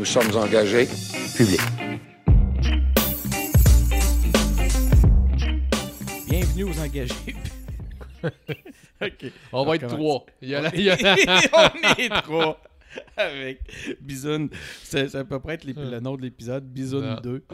Nous 0.00 0.06
sommes 0.06 0.34
engagés. 0.34 0.88
Public. 1.36 1.60
Bienvenue 6.26 6.64
aux 6.64 6.78
engagés. 6.80 7.36
OK. 9.02 9.32
On 9.52 9.66
va 9.66 9.76
être 9.76 9.88
trois. 9.88 10.24
Il 10.40 10.48
y 10.48 10.54
a 10.54 10.62
la- 10.62 10.74
il 10.74 10.84
y 10.84 10.88
a- 10.90 10.96
On 11.52 11.98
est 11.98 12.08
trois. 12.22 12.62
Avec 13.14 13.60
Bisoun. 14.00 14.48
C'est 14.84 15.06
ça 15.10 15.22
peut 15.22 15.38
pas 15.38 15.52
être 15.52 15.64
l'ép- 15.64 15.76
le 15.76 16.00
nom 16.00 16.16
de 16.16 16.22
l'épisode. 16.22 16.64
Bisoun 16.66 17.04
Non. 17.04 17.20
2. 17.20 17.44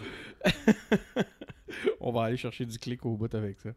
On 2.01 2.13
va 2.13 2.27
aller 2.27 2.37
chercher 2.37 2.65
du 2.65 2.79
clic 2.79 3.05
au 3.05 3.17
bout 3.17 3.35
avec 3.35 3.59
ça. 3.59 3.71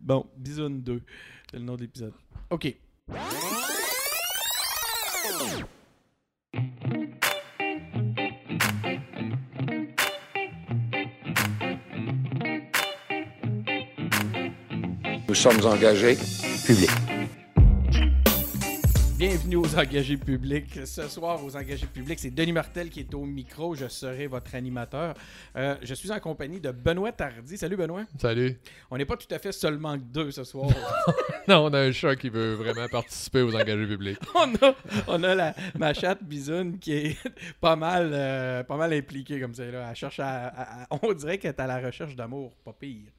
Bon, 0.00 0.24
Bisoun 0.38 0.80
2. 0.82 1.02
C'est 1.50 1.58
le 1.58 1.64
nom 1.64 1.76
de 1.76 1.82
l'épisode. 1.82 2.14
OK. 2.48 2.74
Nous 15.32 15.36
sommes 15.36 15.64
engagés. 15.64 16.18
Public. 16.66 16.90
Bienvenue 19.16 19.56
aux 19.56 19.78
engagés 19.78 20.18
publics. 20.18 20.80
Ce 20.84 21.08
soir, 21.08 21.42
aux 21.42 21.56
engagés 21.56 21.86
publics, 21.86 22.18
c'est 22.18 22.30
Denis 22.34 22.52
Martel 22.52 22.90
qui 22.90 23.00
est 23.00 23.14
au 23.14 23.24
micro. 23.24 23.74
Je 23.74 23.88
serai 23.88 24.26
votre 24.26 24.54
animateur. 24.54 25.14
Euh, 25.56 25.76
je 25.80 25.94
suis 25.94 26.10
en 26.12 26.20
compagnie 26.20 26.60
de 26.60 26.70
Benoît 26.70 27.12
Tardy. 27.12 27.56
Salut 27.56 27.76
Benoît. 27.78 28.02
Salut. 28.20 28.58
On 28.90 28.98
n'est 28.98 29.06
pas 29.06 29.16
tout 29.16 29.32
à 29.34 29.38
fait 29.38 29.52
seulement 29.52 29.96
deux 29.96 30.30
ce 30.32 30.44
soir. 30.44 30.68
Non, 31.48 31.64
on 31.64 31.72
a 31.74 31.80
un 31.80 31.90
chat 31.90 32.14
qui 32.14 32.28
veut 32.28 32.54
vraiment 32.54 32.86
participer 32.86 33.42
aux 33.42 33.52
engagés 33.52 33.84
publics. 33.88 34.16
on 34.36 34.54
a, 34.64 34.74
on 35.08 35.24
a 35.24 35.34
la, 35.34 35.54
ma 35.76 35.92
chatte 35.92 36.22
Bisoune 36.22 36.78
qui 36.78 36.92
est 36.92 37.16
pas 37.60 37.74
mal, 37.74 38.10
euh, 38.12 38.62
pas 38.62 38.76
mal 38.76 38.92
impliquée 38.92 39.40
comme 39.40 39.52
ça. 39.52 39.64
Là. 39.64 39.88
Elle 39.90 39.96
cherche 39.96 40.20
à, 40.20 40.46
à- 40.46 40.82
à- 40.84 40.86
on 41.02 41.12
dirait 41.12 41.38
qu'elle 41.38 41.50
est 41.50 41.60
à 41.60 41.66
la 41.66 41.80
recherche 41.84 42.14
d'amour, 42.14 42.52
pas 42.64 42.72
pire. 42.72 43.10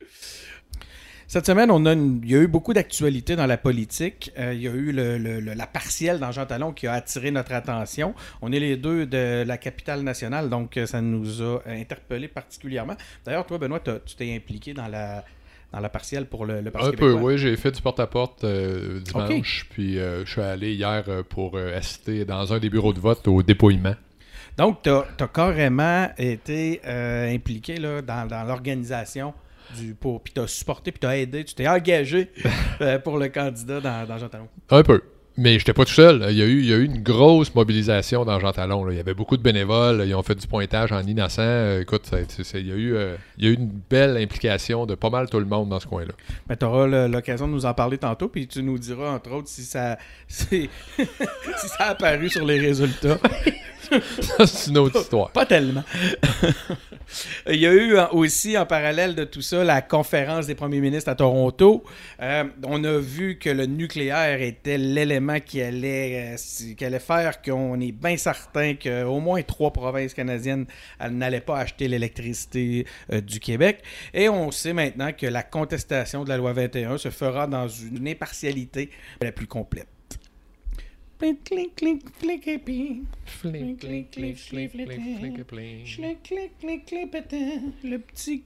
Cette 1.34 1.48
semaine, 1.48 1.72
on 1.72 1.84
a 1.88 1.94
une- 1.94 2.22
il 2.24 2.30
y 2.30 2.36
a 2.36 2.42
eu 2.42 2.48
beaucoup 2.48 2.74
d'actualités 2.74 3.36
dans 3.36 3.48
la 3.48 3.58
politique. 3.58 4.32
Euh, 4.38 4.54
il 4.54 4.62
y 4.62 4.68
a 4.68 4.72
eu 4.72 4.92
le- 4.92 5.18
le- 5.18 5.40
le- 5.40 5.56
la 5.56 5.66
partielle 5.66 6.20
dans 6.20 6.32
Jean 6.32 6.46
Talon 6.46 6.74
qui 6.74 6.86
a 6.86 6.94
attiré 6.94 7.32
notre 7.32 7.54
attention. 7.54 8.14
On 8.44 8.52
est 8.52 8.60
les 8.60 8.78
deux 8.78 9.08
de 9.08 9.44
la 9.44 9.58
capitale 9.58 10.04
nationale, 10.04 10.48
donc 10.48 10.78
euh, 10.78 10.86
ça 10.86 11.02
nous 11.02 11.42
a 11.42 11.62
interpellés 11.66 12.28
particulièrement. 12.28 12.94
D'ailleurs, 13.26 13.48
toi, 13.48 13.58
Benoît, 13.58 13.80
tu 13.80 14.16
t'es 14.16 14.36
impliqué 14.36 14.76
dans 14.76 14.88
la, 14.88 15.24
dans 15.72 15.80
la 15.80 15.90
partielle 15.90 16.28
pour 16.28 16.46
le, 16.46 16.62
le 16.62 16.70
Parti 16.70 16.90
Un 16.90 16.92
peu, 16.92 17.14
oui. 17.14 17.40
J'ai 17.40 17.58
fait 17.58 17.72
du 17.72 17.82
porte-à-porte 17.82 18.44
euh, 18.44 19.00
dimanche. 19.00 19.66
Puis 19.72 19.98
euh, 19.98 20.24
je 20.26 20.32
suis 20.34 20.42
allé 20.42 20.76
hier 20.76 21.04
euh, 21.08 21.24
pour 21.28 21.58
euh, 21.58 21.76
assister 21.76 22.26
dans 22.26 22.54
un 22.54 22.60
des 22.60 22.70
bureaux 22.70 22.94
de 22.94 23.00
vote 23.00 23.28
au 23.28 23.42
dépouillement. 23.42 23.96
Donc, 24.56 24.84
tu 24.84 24.92
as, 24.92 25.04
carrément 25.34 26.10
été 26.16 26.80
euh, 26.86 27.34
impliqué 27.34 27.78
là, 27.78 28.04
dans, 28.04 28.28
dans 28.28 28.44
l'organisation 28.44 29.34
du 29.78 29.96
pour 29.96 30.22
puis 30.22 30.34
tu 30.34 30.42
as 30.42 30.48
supporté, 30.48 30.92
puis 30.92 31.00
tu 31.00 31.08
as 31.08 31.18
aidé, 31.18 31.44
tu 31.44 31.56
t'es 31.56 31.68
engagé 31.68 32.32
euh, 32.82 33.00
pour 33.00 33.18
le 33.18 33.30
candidat 33.30 33.80
dans, 33.80 34.08
dans 34.08 34.18
Jean 34.18 34.30
Talon. 34.30 34.48
Un 34.70 34.84
peu. 34.84 35.02
Mais 35.36 35.58
j'étais 35.58 35.74
pas 35.74 35.84
tout 35.86 35.94
seul. 35.94 36.26
Il 36.30 36.38
y, 36.38 36.44
a 36.44 36.46
eu, 36.46 36.60
il 36.60 36.66
y 36.66 36.74
a 36.74 36.78
eu 36.78 36.86
une 36.86 37.02
grosse 37.02 37.56
mobilisation 37.56 38.24
dans 38.24 38.40
Jean 38.40 38.52
Talon. 38.52 38.86
là. 38.86 38.94
Il 38.94 38.98
y 38.98 39.00
avait 39.00 39.16
beaucoup 39.16 39.36
de 39.36 39.42
bénévoles. 39.42 40.04
Ils 40.06 40.14
ont 40.14 40.22
fait 40.22 40.36
du 40.36 40.46
pointage 40.46 40.92
en 40.92 41.02
innocent. 41.02 41.80
Écoute, 41.82 42.06
ça- 42.06 42.20
il, 42.60 42.68
y 42.68 42.72
a 42.72 42.76
eu, 42.76 42.96
euh, 42.96 43.16
il 43.40 43.46
y 43.46 43.48
a 43.48 43.52
eu 43.52 43.56
une 43.56 43.72
belle 43.90 44.18
implication 44.18 44.86
de 44.86 44.94
pas 44.94 45.10
mal 45.10 45.28
tout 45.30 45.40
le 45.40 45.46
monde 45.46 45.70
dans 45.70 45.80
ce 45.80 45.88
coin-là. 45.88 46.14
Mais 46.48 46.56
tu 46.56 46.66
auras 46.66 47.08
l'occasion 47.08 47.48
de 47.48 47.54
nous 47.54 47.66
en 47.66 47.74
parler 47.74 47.98
tantôt, 47.98 48.28
puis 48.28 48.48
tu 48.48 48.62
nous 48.62 48.78
diras, 48.78 49.10
entre 49.12 49.32
autres, 49.32 49.48
si 49.48 49.64
ça, 49.64 49.98
si, 50.28 50.70
si 50.98 51.68
ça 51.68 51.86
a 51.86 51.90
apparu 51.90 52.30
sur 52.30 52.46
les 52.46 52.60
résultats. 52.60 53.18
Ça, 54.22 54.48
c'est 54.48 54.72
une 54.72 54.78
autre 54.80 55.02
histoire. 55.02 55.30
Pas 55.32 55.46
tellement. 55.46 55.84
Il 57.50 57.60
y 57.60 57.68
a 57.68 57.74
eu 57.74 57.96
euh, 57.96 58.08
aussi, 58.12 58.58
en 58.58 58.66
parallèle 58.66 59.14
de 59.14 59.24
tout 59.24 59.42
ça, 59.42 59.64
la 59.64 59.82
conférence 59.82 60.48
des 60.48 60.56
premiers 60.56 60.80
ministres 60.80 61.10
à 61.10 61.16
Toronto. 61.16 61.84
Euh, 62.22 62.46
on 62.66 62.84
a 62.86 62.98
vu 62.98 63.38
que 63.38 63.50
le 63.50 63.66
nucléaire 63.66 64.42
était 64.42 64.78
l'élément 64.78 65.23
qui 65.40 65.62
allait, 65.62 66.36
euh, 66.36 66.74
qui 66.76 67.00
faire 67.00 67.42
qu'on 67.42 67.80
est 67.80 67.92
bien 67.92 68.18
certain 68.18 68.76
qu'au 68.76 69.20
moins 69.20 69.42
trois 69.42 69.72
provinces 69.72 70.14
canadiennes 70.14 70.66
n'allaient 71.10 71.42
pas 71.42 71.60
acheter 71.60 71.88
l'électricité 71.88 72.86
euh, 73.12 73.22
du 73.22 73.40
Québec. 73.40 73.82
Et 74.14 74.30
on 74.30 74.52
sait 74.52 74.74
maintenant 74.74 75.12
que 75.12 75.28
la 75.28 75.44
contestation 75.44 76.24
de 76.24 76.30
la 76.30 76.38
loi 76.38 76.54
21 76.54 76.98
se 76.98 77.10
fera 77.10 77.48
dans 77.48 77.68
une 77.68 78.08
impartialité 78.08 78.90
la 79.22 79.32
plus 79.32 79.48
complète. 79.48 79.88
Le 87.84 87.98
petit 87.98 88.44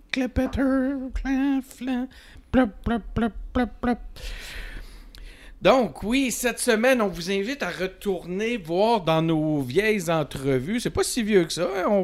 Donc, 5.60 6.04
oui, 6.04 6.30
cette 6.30 6.60
semaine, 6.60 7.02
on 7.02 7.08
vous 7.08 7.32
invite 7.32 7.64
à 7.64 7.72
retourner 7.72 8.58
voir 8.58 9.02
dans 9.02 9.24
nos 9.24 9.62
vieilles 9.62 10.12
entrevues. 10.12 10.80
C'est 10.80 10.92
pas 10.92 11.04
si 11.04 11.24
vieux 11.24 11.46
que 11.46 11.54
ça. 11.54 11.68
hein. 11.76 11.86
On, 11.90 12.04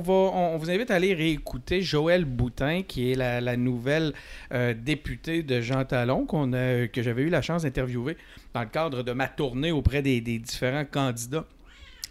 vous 0.57 0.71
invite 0.71 0.89
à 0.89 0.95
aller 0.95 1.13
réécouter 1.13 1.83
Joël 1.83 2.25
Boutin, 2.25 2.81
qui 2.81 3.11
est 3.11 3.15
la, 3.15 3.55
nouvelle 3.55 4.13
euh, 4.51 4.73
députée 4.73 5.43
de 5.43 5.61
Jean 5.61 5.85
Talon, 5.85 6.25
que 6.25 7.01
j'avais 7.03 7.21
eu 7.21 7.29
la 7.29 7.43
chance 7.43 7.61
d'interviewer 7.61 8.17
dans 8.55 8.61
le 8.61 8.69
cadre 8.69 9.03
de 9.03 9.11
ma 9.11 9.27
tournée 9.27 9.71
auprès 9.71 10.01
des 10.01 10.19
différents 10.19 10.85
candidats 10.85 11.45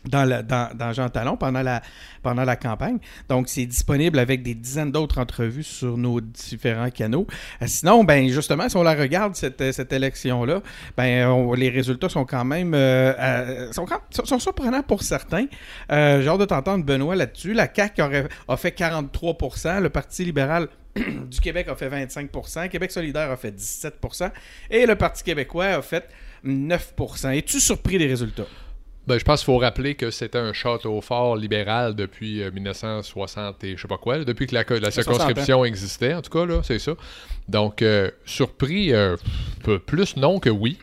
dans, 0.04 0.92
Jean 0.92 1.08
Talon 1.08 1.36
pendant 1.36 1.62
la, 1.62 2.56
campagne. 2.56 2.98
Donc, 3.28 3.48
c'est 3.48 3.66
disponible 3.66 4.18
avec 4.18 4.42
des 4.42 4.54
dizaines 4.54 4.92
d'autres 4.92 5.18
entrevues 5.18 5.62
sur 5.62 5.96
nos 5.96 6.20
différents 6.20 6.90
canaux. 6.90 7.26
Euh, 7.60 7.66
sinon, 7.66 8.04
ben 8.04 8.28
justement, 8.28 8.68
si 8.68 8.76
on 8.76 8.82
la 8.82 8.94
regarde, 8.94 9.34
cette, 9.34 9.92
élection-là, 9.92 10.62
ben 10.96 11.54
les 11.54 11.68
résultats 11.68 12.08
sont 12.08 12.24
quand 12.24 12.44
même 12.44 12.74
euh, 12.74 13.12
euh, 13.18 13.72
sont, 13.72 14.38
surprenants 14.38 14.82
pour 14.82 15.02
certains. 15.02 15.46
J'ai 15.90 16.28
hâte 16.28 16.40
de 16.40 16.44
t'entendre, 16.44 16.84
Benoît, 16.84 17.16
là-dessus. 17.16 17.52
La 17.52 17.69
CAQ 17.72 18.02
a 18.48 18.56
fait 18.56 18.76
43% 18.76 19.80
le 19.80 19.88
Parti 19.88 20.24
libéral 20.24 20.69
du 20.96 21.40
Québec 21.40 21.69
a 21.69 21.74
fait 21.74 21.88
25% 21.88 22.69
Québec 22.69 22.90
solidaire 22.90 23.30
a 23.30 23.36
fait 23.36 23.50
17% 23.50 24.30
et 24.70 24.84
le 24.84 24.94
Parti 24.94 25.22
québécois 25.22 25.66
a 25.66 25.82
fait 25.82 26.08
9% 26.44 27.36
Es-tu 27.36 27.60
surpris 27.60 27.98
des 27.98 28.06
résultats? 28.06 28.46
Ben, 29.06 29.18
je 29.18 29.24
pense 29.24 29.40
qu'il 29.40 29.46
faut 29.46 29.58
rappeler 29.58 29.96
que 29.96 30.10
c'était 30.12 30.38
un 30.38 30.52
château 30.52 31.00
fort 31.00 31.34
libéral 31.36 31.96
depuis 31.96 32.40
euh, 32.42 32.50
1960 32.52 33.64
et 33.64 33.76
je 33.76 33.82
sais 33.82 33.88
pas 33.88 33.98
quoi, 33.98 34.18
là, 34.18 34.24
depuis 34.24 34.46
que 34.46 34.54
la, 34.54 34.62
co- 34.64 34.74
la 34.78 34.90
60 34.92 35.04
circonscription 35.04 35.64
existait, 35.64 36.14
en 36.14 36.22
tout 36.22 36.30
cas, 36.30 36.46
là, 36.46 36.60
c'est 36.62 36.78
ça. 36.78 36.92
Donc, 37.48 37.82
euh, 37.82 38.10
surpris, 38.24 38.92
euh, 38.92 39.16
plus 39.86 40.16
non 40.16 40.38
que 40.38 40.50
oui. 40.50 40.78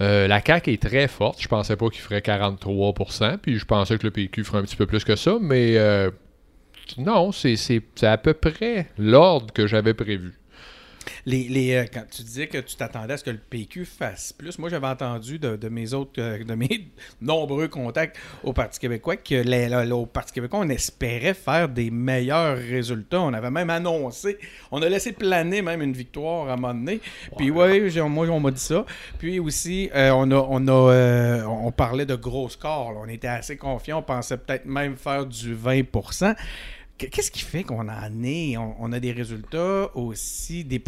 Euh, 0.00 0.26
la 0.26 0.40
CAQ 0.44 0.72
est 0.72 0.82
très 0.82 1.06
forte. 1.08 1.40
Je 1.42 1.46
pensais 1.46 1.76
pas 1.76 1.88
qu'il 1.90 2.00
ferait 2.00 2.20
43%, 2.20 3.36
puis 3.38 3.58
je 3.58 3.64
pensais 3.66 3.98
que 3.98 4.04
le 4.04 4.10
PQ 4.10 4.44
ferait 4.44 4.58
un 4.58 4.62
petit 4.62 4.76
peu 4.76 4.86
plus 4.86 5.04
que 5.04 5.14
ça, 5.14 5.36
mais 5.40 5.76
euh, 5.76 6.10
non, 6.98 7.30
c'est 7.30 7.78
à 8.02 8.18
peu 8.18 8.32
près 8.34 8.88
l'ordre 8.98 9.52
que 9.52 9.66
j'avais 9.68 9.94
prévu. 9.94 10.39
Les, 11.26 11.44
les, 11.48 11.74
euh, 11.74 11.84
quand 11.92 12.02
tu 12.10 12.22
disais 12.22 12.46
que 12.46 12.58
tu 12.58 12.76
t'attendais 12.76 13.14
à 13.14 13.16
ce 13.16 13.24
que 13.24 13.30
le 13.30 13.38
PQ 13.38 13.84
fasse 13.86 14.32
plus, 14.32 14.58
moi 14.58 14.68
j'avais 14.68 14.86
entendu 14.86 15.38
de, 15.38 15.56
de 15.56 15.68
mes 15.68 15.94
autres, 15.94 16.20
euh, 16.20 16.44
de 16.44 16.54
mes 16.54 16.88
nombreux 17.22 17.68
contacts 17.68 18.16
au 18.44 18.52
Parti 18.52 18.78
québécois 18.78 19.16
que 19.16 19.34
les- 19.34 19.68
le- 19.68 19.94
au 19.94 20.06
Parti 20.06 20.32
québécois 20.32 20.60
on 20.62 20.68
espérait 20.68 21.34
faire 21.34 21.68
des 21.68 21.90
meilleurs 21.90 22.56
résultats. 22.58 23.20
On 23.22 23.32
avait 23.32 23.50
même 23.50 23.70
annoncé, 23.70 24.38
on 24.70 24.82
a 24.82 24.88
laissé 24.88 25.12
planer 25.12 25.62
même 25.62 25.80
une 25.82 25.94
victoire 25.94 26.48
à 26.48 26.52
un 26.52 26.56
moment 26.56 26.74
donné. 26.74 27.00
Puis 27.36 27.50
ouais, 27.50 27.88
j'ai- 27.88 28.02
moi 28.02 28.26
on 28.28 28.40
m'a 28.40 28.50
dit 28.50 28.60
ça. 28.60 28.84
Puis 29.18 29.38
aussi 29.40 29.90
euh, 29.94 30.10
on 30.10 30.30
a, 30.30 30.36
on 30.48 30.68
a, 30.68 30.92
euh, 30.92 31.44
on 31.44 31.72
parlait 31.72 32.06
de 32.06 32.14
gros 32.14 32.48
scores. 32.48 32.92
là. 32.92 33.00
On 33.02 33.08
était 33.08 33.28
assez 33.28 33.56
confiants. 33.56 33.98
On 33.98 34.02
pensait 34.02 34.36
peut-être 34.36 34.66
même 34.66 34.96
faire 34.96 35.24
du 35.26 35.54
20%. 35.56 36.34
Qu- 37.00 37.08
Qu'est-ce 37.08 37.30
qui 37.30 37.40
fait 37.40 37.64
qu'on 37.64 37.88
en 37.88 38.22
est, 38.22 38.56
on, 38.58 38.92
a 38.92 39.00
des 39.00 39.12
résultats 39.12 39.90
aussi, 39.96 40.64
des 40.64 40.78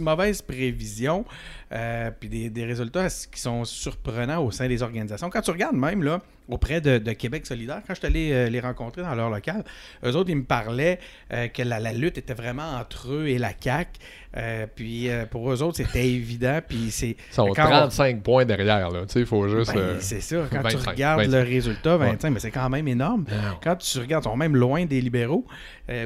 mauvaises 0.00 0.40
prévisions, 0.40 1.24
euh, 1.72 2.10
puis 2.18 2.28
des, 2.28 2.48
des 2.48 2.64
résultats 2.64 3.08
qui 3.08 3.40
sont 3.40 3.64
surprenants 3.64 4.44
au 4.44 4.52
sein 4.52 4.68
des 4.68 4.82
organisations? 4.82 5.28
Quand 5.30 5.42
tu 5.42 5.50
regardes 5.50 5.76
même 5.76 6.04
là, 6.04 6.20
auprès 6.48 6.80
de, 6.80 6.98
de 6.98 7.12
Québec 7.12 7.46
solidaire, 7.46 7.82
quand 7.86 7.94
je 7.94 7.98
suis 7.98 8.06
allé 8.06 8.32
euh, 8.32 8.48
les 8.48 8.60
rencontrer 8.60 9.02
dans 9.02 9.14
leur 9.14 9.30
local, 9.30 9.64
eux 10.04 10.16
autres, 10.16 10.30
ils 10.30 10.36
me 10.36 10.44
parlaient 10.44 10.98
euh, 11.32 11.48
que 11.48 11.62
la, 11.62 11.78
la 11.78 11.92
lutte 11.92 12.18
était 12.18 12.34
vraiment 12.34 12.76
entre 12.78 13.12
eux 13.12 13.28
et 13.28 13.38
la 13.38 13.52
CAQ. 13.58 13.90
Euh, 14.36 14.66
puis 14.72 15.08
pour 15.30 15.50
eux 15.50 15.62
autres, 15.62 15.78
c'était 15.78 16.06
évident. 16.10 16.60
Puis 16.66 16.90
c'est. 16.90 17.10
Ils 17.10 17.16
sont 17.34 17.48
quand 17.54 17.66
on- 17.66 17.88
35 17.88 18.22
points 18.22 18.44
derrière, 18.44 18.90
là. 18.90 19.02
Tu 19.02 19.14
sais, 19.14 19.20
il 19.20 19.26
faut 19.26 19.48
juste... 19.48 19.74
ben, 19.74 19.96
c'est 20.00 20.20
ça, 20.20 20.46
quand 20.50 20.62
tu 20.64 20.76
25, 20.76 20.90
regardes 20.90 21.20
25. 21.22 21.32
le 21.36 21.42
résultat, 21.44 21.96
25, 21.96 22.30
mais 22.30 22.40
c'est 22.40 22.50
quand 22.50 22.68
même 22.68 22.88
énorme. 22.88 23.24
Non. 23.30 23.58
Quand 23.62 23.76
tu 23.76 23.98
regardes, 23.98 24.24
ils 24.24 24.28
sont 24.30 24.36
même 24.36 24.56
loin 24.56 24.84
des 24.84 25.00
libéraux, 25.00 25.46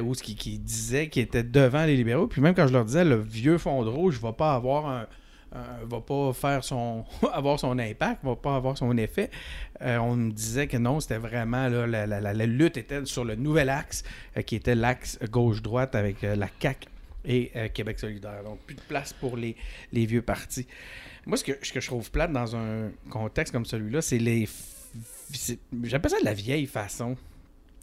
ou 0.03 0.13
ce 0.15 0.23
qui, 0.23 0.35
qui 0.35 0.57
disaient 0.59 1.09
qu'ils 1.09 1.23
étaient 1.23 1.43
devant 1.43 1.85
les 1.85 1.95
libéraux. 1.97 2.27
Puis 2.27 2.41
même 2.41 2.55
quand 2.55 2.67
je 2.67 2.73
leur 2.73 2.85
disais, 2.85 3.03
le 3.03 3.19
vieux 3.19 3.57
fond 3.57 3.83
de 3.83 3.89
rouge, 3.89 4.15
je 4.21 4.25
vais 4.25 4.33
pas 4.33 4.53
avoir 4.55 4.87
un, 4.87 5.05
euh, 5.55 5.59
va 5.83 6.01
pas 6.01 6.33
faire 6.33 6.63
son 6.63 7.05
avoir 7.33 7.59
son 7.59 7.77
impact, 7.77 8.23
va 8.23 8.35
pas 8.35 8.55
avoir 8.55 8.77
son 8.77 8.97
effet. 8.97 9.29
Euh, 9.81 9.97
on 9.97 10.15
me 10.15 10.31
disait 10.31 10.67
que 10.67 10.77
non, 10.77 10.99
c'était 10.99 11.17
vraiment 11.17 11.67
la, 11.67 12.33
lutte 12.33 12.77
était 12.77 13.05
sur 13.05 13.23
le 13.23 13.35
nouvel 13.35 13.69
axe, 13.69 14.03
euh, 14.37 14.41
qui 14.41 14.55
était 14.55 14.75
l'axe 14.75 15.19
gauche-droite 15.29 15.95
avec 15.95 16.21
la 16.21 16.47
CAQ 16.59 16.87
et 17.25 17.51
Québec 17.73 17.99
solidaire. 17.99 18.43
Donc, 18.43 18.59
plus 18.65 18.75
de 18.75 18.81
place 18.81 19.13
pour 19.13 19.37
les, 19.37 19.55
vieux 19.91 20.21
partis. 20.21 20.67
Moi, 21.25 21.37
ce 21.37 21.43
que, 21.45 21.53
ce 21.61 21.71
que 21.71 21.79
je 21.79 21.87
trouve 21.87 22.11
plate 22.11 22.33
dans 22.33 22.55
un 22.55 22.89
contexte 23.09 23.53
comme 23.53 23.65
celui-là, 23.65 24.01
c'est 24.01 24.17
les... 24.17 24.49
J'appelle 25.83 26.11
ça 26.11 26.19
de 26.19 26.25
la 26.25 26.33
vieille 26.33 26.65
façon 26.65 27.15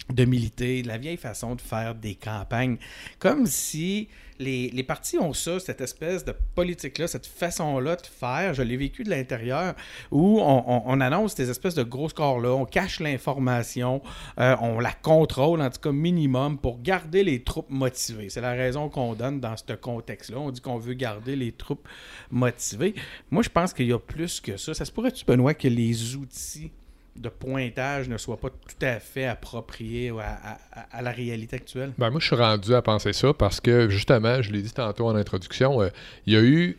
de 0.09 0.25
militer, 0.25 0.83
de 0.83 0.89
la 0.89 0.99
vieille 0.99 1.17
façon 1.17 1.55
de 1.55 1.61
faire 1.61 1.95
des 1.95 2.15
campagnes. 2.17 2.79
Comme 3.21 3.47
si 3.47 4.09
les, 4.41 4.71
les 4.71 4.83
partis 4.83 5.19
ont 5.19 5.35
ça, 5.35 5.61
cette 5.61 5.83
espèce 5.83 6.25
de 6.25 6.35
politique-là, 6.55 7.07
cette 7.07 7.27
façon-là 7.27 7.97
de 7.97 8.07
faire. 8.07 8.55
Je 8.55 8.63
l'ai 8.63 8.77
vécu 8.79 9.05
de 9.05 9.11
l'intérieur, 9.11 9.75
où 10.11 10.41
on, 10.41 10.65
on- 10.67 10.83
on 10.87 11.01
annonce 11.01 11.35
des 11.35 11.51
espèces 11.51 11.75
de 11.75 11.83
gros 11.83 12.09
scores-là, 12.09 12.51
on 12.55 12.65
cache 12.65 13.01
l'information, 13.01 14.01
euh, 14.39 14.57
on 14.63 14.81
la 14.81 14.93
contrôle, 14.93 15.61
en 15.61 15.69
tout 15.71 15.81
cas 15.81 15.93
minimum, 15.93 16.59
pour 16.59 16.81
garder 16.81 17.23
les 17.23 17.43
troupes 17.45 17.71
motivées. 17.71 18.31
C'est 18.31 18.41
la 18.41 18.53
raison 18.53 18.89
qu'on 18.89 19.15
donne 19.15 19.41
dans 19.41 19.57
ce 19.57 19.75
contexte-là. 19.75 20.39
On 20.41 20.51
dit 20.51 20.61
qu'on 20.63 20.79
veut 20.79 20.95
garder 20.95 21.37
les 21.37 21.53
troupes 21.53 21.87
motivées. 22.31 22.95
Moi, 23.31 23.43
je 23.43 23.51
pense 23.51 23.73
qu'il 23.75 23.87
y 23.87 23.93
a 23.93 23.99
plus 23.99 24.41
que 24.41 24.57
ça. 24.57 24.73
Ça 24.75 24.85
se 24.87 24.91
pourrait-tu, 24.91 25.25
Benoît, 25.25 25.55
que 25.55 25.69
les 25.69 26.17
outils 26.17 26.73
de 27.17 27.29
pointage 27.29 28.09
ne 28.09 28.17
soient 28.17 28.39
pas 28.39 28.51
tout 28.51 28.87
à 28.87 28.99
fait 28.99 29.27
appropriés 29.27 30.13
à, 30.21 31.03
la 31.03 31.11
réalité 31.11 31.57
actuelle? 31.57 31.93
Ben, 31.99 32.11
moi, 32.11 32.21
je 32.21 32.27
suis 32.27 32.37
rendu 32.37 32.75
à 32.75 32.83
penser 32.83 33.13
ça 33.13 33.33
parce 33.33 33.61
que, 33.61 33.89
justement, 33.89 34.43
je 34.43 34.53
l'ai 34.53 34.63
dit 34.63 34.73
tantôt 34.73 35.07
en 35.07 35.15
introduction, 35.15 35.83
euh, 35.83 35.89
il 36.27 36.35
y 36.35 36.37
a 36.37 36.43
eu. 36.43 36.79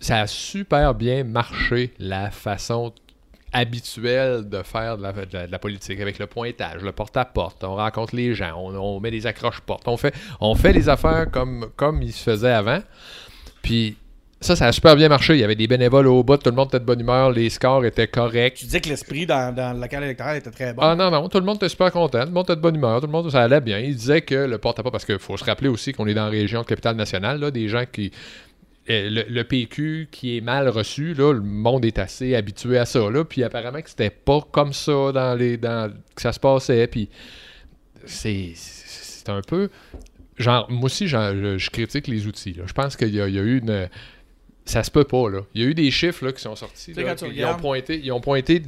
Ça 0.00 0.20
a 0.20 0.26
super 0.26 0.94
bien 0.94 1.24
marché 1.24 1.94
la 1.98 2.30
façon 2.30 2.92
habituelle 3.52 4.48
de 4.48 4.62
faire 4.62 4.98
de 4.98 5.50
la 5.50 5.58
politique 5.58 6.00
avec 6.00 6.18
le 6.18 6.26
pointage, 6.26 6.82
le 6.82 6.92
porte-à-porte. 6.92 7.62
On 7.64 7.76
rencontre 7.76 8.14
les 8.14 8.34
gens, 8.34 8.52
on, 8.56 8.74
on 8.74 9.00
met 9.00 9.12
des 9.12 9.26
accroches-portes. 9.26 9.86
On 9.88 9.96
fait, 9.96 10.14
on 10.40 10.54
fait 10.54 10.72
les 10.72 10.88
affaires 10.88 11.30
comme, 11.30 11.70
comme 11.76 12.02
ils 12.02 12.12
se 12.12 12.22
faisaient 12.22 12.52
avant. 12.52 12.80
Puis. 13.62 13.96
Ça, 14.40 14.56
ça 14.56 14.66
a 14.66 14.72
super 14.72 14.94
bien 14.94 15.08
marché. 15.08 15.34
Il 15.34 15.40
y 15.40 15.44
avait 15.44 15.54
des 15.54 15.66
bénévoles 15.66 16.06
au 16.06 16.22
bout, 16.22 16.36
tout 16.36 16.50
le 16.50 16.56
monde 16.56 16.68
était 16.68 16.80
de 16.80 16.84
bonne 16.84 17.00
humeur, 17.00 17.30
les 17.32 17.48
scores 17.48 17.84
étaient 17.86 18.08
corrects. 18.08 18.56
Tu 18.56 18.66
disais 18.66 18.80
que 18.82 18.90
l'esprit 18.90 19.24
dans, 19.24 19.54
dans 19.54 19.72
le 19.72 19.80
local 19.80 20.02
électoral 20.04 20.36
était 20.36 20.50
très 20.50 20.74
bon. 20.74 20.82
Ah 20.82 20.94
non, 20.94 21.10
non, 21.10 21.28
tout 21.30 21.38
le 21.38 21.46
monde 21.46 21.56
était 21.56 21.70
super 21.70 21.90
content, 21.90 22.20
tout 22.20 22.26
le 22.28 22.32
monde 22.32 22.44
était 22.44 22.56
de 22.56 22.60
bonne 22.60 22.74
humeur, 22.76 23.00
tout 23.00 23.06
le 23.06 23.12
monde, 23.12 23.30
ça 23.30 23.42
allait 23.42 23.62
bien. 23.62 23.78
Il 23.78 23.94
disait 23.96 24.20
que 24.20 24.34
le 24.34 24.58
porte-à-porte, 24.58 24.92
parce 24.92 25.06
qu'il 25.06 25.18
faut 25.18 25.36
se 25.38 25.44
rappeler 25.44 25.68
aussi 25.68 25.92
qu'on 25.92 26.06
est 26.06 26.12
dans 26.14 26.24
la 26.24 26.30
région 26.30 26.60
de 26.60 26.66
capitale 26.66 26.96
nationale, 26.96 27.40
là, 27.40 27.50
des 27.50 27.68
gens 27.68 27.84
qui... 27.90 28.10
euh, 28.90 29.08
Le, 29.08 29.24
le 29.30 29.44
PQ 29.44 30.08
qui 30.10 30.36
est 30.36 30.40
mal 30.42 30.68
reçu, 30.68 31.14
là, 31.14 31.32
le 31.32 31.40
monde 31.40 31.86
est 31.86 31.98
assez 31.98 32.34
habitué 32.34 32.76
à 32.76 32.84
ça, 32.84 33.08
là, 33.10 33.24
puis 33.24 33.42
apparemment 33.44 33.80
que 33.80 33.88
c'était 33.88 34.10
pas 34.10 34.40
comme 34.52 34.74
ça 34.74 35.10
dans 35.12 35.34
les, 35.38 35.56
dans, 35.56 35.90
que 36.14 36.20
ça 36.20 36.32
se 36.32 36.40
passait, 36.40 36.86
puis 36.86 37.08
c'est, 38.04 38.50
c'est 38.54 39.30
un 39.30 39.40
peu... 39.40 39.70
Genre, 40.36 40.66
moi 40.70 40.84
aussi, 40.86 41.08
genre, 41.08 41.30
je, 41.34 41.56
je 41.56 41.70
critique 41.70 42.08
les 42.08 42.26
outils. 42.26 42.52
là. 42.52 42.64
Je 42.66 42.72
pense 42.74 42.94
qu'il 42.96 43.14
y 43.14 43.20
a 43.22 43.26
eu 43.26 43.58
une... 43.58 43.88
Ça 44.64 44.82
se 44.82 44.90
peut 44.90 45.04
pas, 45.04 45.28
là. 45.28 45.40
Il 45.54 45.62
y 45.62 45.64
a 45.64 45.68
eu 45.68 45.74
des 45.74 45.90
chiffres 45.90 46.24
là, 46.24 46.32
qui 46.32 46.40
sont 46.40 46.56
sortis. 46.56 46.94
Là, 46.94 47.02
quand 47.02 47.26
tu 47.26 47.34
ils, 47.34 47.44
ont 47.44 47.56
pointé, 47.56 48.00
ils 48.02 48.12
ont 48.12 48.20
pointé, 48.20 48.62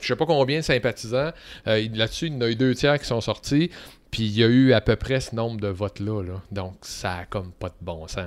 je 0.00 0.06
sais 0.06 0.16
pas 0.16 0.26
combien 0.26 0.58
de 0.58 0.64
sympathisants. 0.64 1.30
Euh, 1.68 1.88
Là-dessus, 1.94 2.26
il 2.26 2.34
y 2.34 2.36
en 2.36 2.40
a 2.40 2.48
eu 2.48 2.56
deux 2.56 2.74
tiers 2.74 2.98
qui 2.98 3.06
sont 3.06 3.20
sortis. 3.20 3.70
Puis 4.10 4.24
il 4.24 4.38
y 4.38 4.42
a 4.42 4.46
eu 4.46 4.72
à 4.72 4.80
peu 4.80 4.96
près 4.96 5.20
ce 5.20 5.34
nombre 5.34 5.60
de 5.60 5.68
votes-là. 5.68 6.22
là. 6.22 6.42
Donc, 6.50 6.74
ça 6.82 7.18
a 7.18 7.24
comme 7.26 7.52
pas 7.52 7.68
de 7.68 7.74
bon 7.80 8.08
sens. 8.08 8.24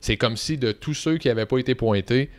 c'est 0.00 0.16
comme 0.16 0.36
si 0.36 0.58
de 0.58 0.72
tous 0.72 0.94
ceux 0.94 1.18
qui 1.18 1.28
n'avaient 1.28 1.46
pas 1.46 1.58
été 1.58 1.74
pointés, 1.74 2.30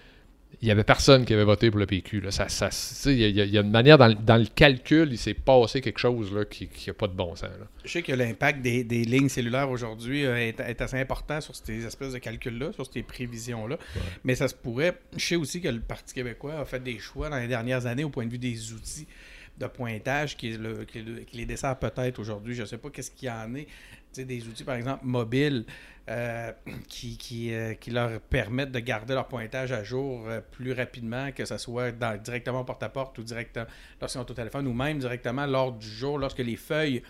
il 0.62 0.66
n'y 0.66 0.72
avait 0.72 0.84
personne 0.84 1.26
qui 1.26 1.34
avait 1.34 1.44
voté 1.44 1.70
pour 1.70 1.80
le 1.80 1.86
PQ. 1.86 2.22
Là. 2.22 2.32
Ça, 2.32 2.48
ça, 2.50 2.70
il, 3.12 3.18
y 3.20 3.42
a, 3.42 3.46
y 3.46 3.58
une 3.58 3.70
manière, 3.72 3.98
dans, 3.98 4.08
le- 4.08 4.16
dans 4.16 4.38
le 4.38 4.46
calcul, 4.46 5.10
il 5.12 5.18
s'est 5.18 5.34
passé 5.34 5.82
quelque 5.82 6.00
chose 6.00 6.34
là, 6.34 6.46
qui 6.46 6.70
n'a 6.88 6.94
pas 6.94 7.08
de 7.08 7.14
bon 7.14 7.36
sens. 7.36 7.50
là. 7.60 7.68
Je 7.84 7.92
sais 7.92 8.02
que 8.02 8.14
l'impact 8.14 8.62
des, 8.62 8.84
des 8.84 9.04
lignes 9.04 9.30
cellulaires 9.30 9.70
aujourd'hui 9.70 10.26
euh, 10.26 10.38
est, 10.38 10.60
est 10.60 10.82
assez 10.82 11.00
important 11.00 11.42
sur 11.42 11.56
ces 11.56 11.86
espèces 11.86 12.14
de 12.14 12.20
calculs-là, 12.20 12.72
sur 12.74 12.86
ces 12.92 13.04
prévisions-là. 13.04 13.78
Mais 14.24 14.36
ça 14.36 14.48
se 14.48 14.56
pourrait. 14.56 14.98
Je 15.18 15.26
sais 15.26 15.36
aussi 15.36 15.60
que 15.62 15.68
le 15.70 15.80
Parti 15.82 16.14
québécois 16.14 16.60
a 16.60 16.66
fait 16.66 16.82
des 16.82 17.00
choix 17.00 17.30
dans 17.30 17.38
les 17.40 17.48
dernières 17.48 17.86
années 17.86 18.04
au 18.04 18.10
point 18.10 18.26
de 18.26 18.32
vue 18.32 18.38
des 18.38 18.72
outils 18.74 19.08
de 19.60 19.68
pointage 19.68 20.36
qui, 20.36 20.52
le- 20.58 20.84
qui 20.86 21.02
le- 21.02 21.20
qui 21.22 21.38
les 21.38 21.46
dessert 21.46 21.78
peut-être 21.78 22.20
aujourd'hui. 22.20 22.56
Je 22.56 22.62
ne 22.62 22.68
sais 22.68 22.78
pas 22.78 22.90
qu'est-ce 22.90 23.12
qu'il 23.12 23.28
y 23.28 23.32
en 23.32 23.54
est. 23.56 23.66
Tu 23.66 24.22
sais, 24.22 24.26
des 24.26 24.48
outils, 24.48 24.64
par 24.64 24.76
exemple, 24.76 25.02
mobiles, 25.06 25.66
euh, 26.10 26.52
qui, 26.90 27.18
qui, 27.18 27.54
euh, 27.54 27.74
qui 27.76 27.92
leur 27.92 28.20
permettent 28.20 28.72
de 28.72 28.80
garder 28.80 29.14
leur 29.14 29.28
pointage 29.28 29.72
à 29.72 29.84
jour 29.84 30.28
euh, 30.28 30.42
plus 30.52 30.74
rapidement, 30.74 31.32
que 31.32 31.46
ce 31.46 31.58
soit 31.58 31.92
directement 32.18 32.66
porte-à-porte 32.66 33.18
ou 33.20 33.24
directement 33.24 33.66
lorsqu'ils 34.02 34.20
sont 34.20 34.30
au 34.30 34.34
téléphone, 34.34 34.68
ou 34.68 34.74
même 34.74 35.00
directement 35.00 35.46
lors 35.46 35.72
du 35.72 35.88
jour, 35.88 36.18
lorsque 36.18 36.40
les 36.40 36.58
feuilles 36.58 37.04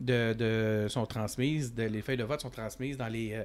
de, 0.00 0.86
sont 0.88 1.06
transmises, 1.06 1.74
les 1.76 2.02
feuilles 2.02 2.16
de 2.16 2.24
vote 2.24 2.40
sont 2.40 2.50
transmises 2.50 2.96
dans 2.96 3.08
les, 3.08 3.44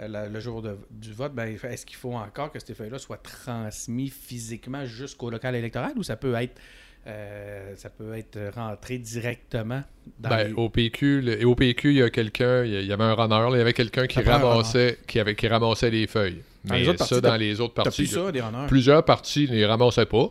le 0.00 0.40
jour 0.40 0.60
du 0.90 1.12
vote, 1.12 1.32
ben, 1.32 1.56
est-ce 1.62 1.86
qu'il 1.86 1.96
faut 1.96 2.14
encore 2.14 2.50
que 2.50 2.58
ces 2.58 2.74
feuilles-là 2.74 2.98
soient 2.98 3.18
transmises 3.18 4.12
physiquement 4.12 4.84
jusqu'au 4.84 5.30
local 5.30 5.54
électoral 5.54 5.92
ou 5.96 6.02
ça 6.02 6.16
peut 6.16 6.34
être 6.34 6.60
euh, 7.06 7.72
ça 7.76 7.90
peut 7.90 8.14
être 8.16 8.38
rentré 8.54 8.98
directement 8.98 9.82
dans 10.18 10.28
Ben, 10.30 10.48
les- 10.48 10.52
au 10.54 10.68
PQ, 10.68 11.20
le- 11.20 11.40
et 11.40 11.44
au 11.44 11.54
PQ, 11.54 11.90
il 11.90 11.96
y 11.96 12.02
a 12.02 12.10
quelqu'un, 12.10 12.64
il 12.64 12.84
y 12.86 12.92
avait 12.92 13.04
un 13.04 13.14
runner, 13.14 13.34
là, 13.34 13.48
il 13.52 13.58
y 13.58 13.60
avait 13.60 13.72
quelqu'un 13.72 14.06
qui 14.06 14.20
ramassait, 14.20 14.98
qui, 15.06 15.18
avait, 15.18 15.34
qui 15.34 15.48
ramassait 15.48 15.90
les 15.90 16.06
feuilles. 16.06 16.42
Dans 16.64 16.74
Mais 16.74 16.80
les 16.82 16.88
autres 16.88 17.04
ça, 17.04 17.16
partis, 17.20 17.22
dans 17.28 17.36
les 17.36 17.60
autres 17.60 17.74
T'as 17.74 17.82
partis, 17.84 18.02
plus 18.02 18.06
ça, 18.14 18.30
des 18.30 18.40
honneurs. 18.40 18.66
plusieurs 18.68 19.04
partis 19.04 19.48
ne 19.50 19.54
les 19.56 19.66
ramassaient 19.66 20.06
pas. 20.06 20.30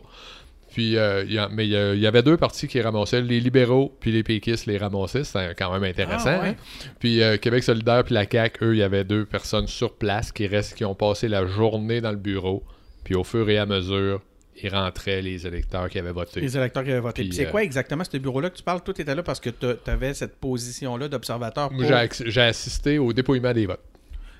Puis, 0.72 0.96
euh, 0.96 1.22
il 1.24 1.34
y 1.34 1.38
a- 1.38 1.50
mais 1.52 1.66
il 1.66 1.98
y, 2.00 2.06
avait 2.06 2.22
deux 2.22 2.38
partis 2.38 2.66
qui 2.66 2.80
ramassaient. 2.80 3.20
Les 3.20 3.40
libéraux 3.40 3.94
puis 4.00 4.10
les 4.10 4.22
péquistes 4.22 4.64
les 4.64 4.78
ramassaient. 4.78 5.24
C'était 5.24 5.54
quand 5.54 5.70
même 5.70 5.84
intéressant. 5.84 6.38
Ah, 6.38 6.42
ouais. 6.44 6.48
hein. 6.48 6.54
Puis 6.98 7.22
euh, 7.22 7.36
Québec 7.36 7.62
solidaire 7.62 8.04
puis 8.04 8.14
la 8.14 8.24
CAQ, 8.26 8.64
eux, 8.64 8.74
il 8.74 8.78
y 8.78 8.82
avait 8.82 9.04
deux 9.04 9.26
personnes 9.26 9.66
sur 9.66 9.92
place 9.92 10.32
qui 10.32 10.46
restent, 10.46 10.74
qui 10.74 10.86
ont 10.86 10.94
passé 10.94 11.28
la 11.28 11.44
journée 11.44 12.00
dans 12.00 12.10
le 12.12 12.16
bureau. 12.16 12.64
Puis 13.04 13.14
au 13.14 13.22
fur 13.24 13.50
et 13.50 13.58
à 13.58 13.66
mesure, 13.66 14.22
ils 14.60 14.68
rentraient 14.68 15.22
les 15.22 15.46
électeurs 15.46 15.88
qui 15.88 15.98
avaient 15.98 16.12
voté. 16.12 16.40
Les 16.40 16.56
électeurs 16.56 16.84
qui 16.84 16.90
avaient 16.90 17.00
voté. 17.00 17.22
Puis, 17.22 17.28
Puis 17.30 17.36
c'est 17.36 17.46
euh, 17.46 17.50
quoi 17.50 17.62
exactement 17.62 18.04
ce 18.04 18.16
bureau-là 18.18 18.50
que 18.50 18.56
tu 18.56 18.62
parles? 18.62 18.82
Toi, 18.82 18.92
tu 18.94 19.02
étais 19.02 19.14
là 19.14 19.22
parce 19.22 19.40
que 19.40 19.50
tu 19.50 19.90
avais 19.90 20.14
cette 20.14 20.36
position-là 20.36 21.08
d'observateur. 21.08 21.70
Pour- 21.70 21.80
j'ai 22.26 22.40
assisté 22.42 22.98
au 22.98 23.12
dépouillement 23.12 23.52
des 23.52 23.66
votes. 23.66 23.80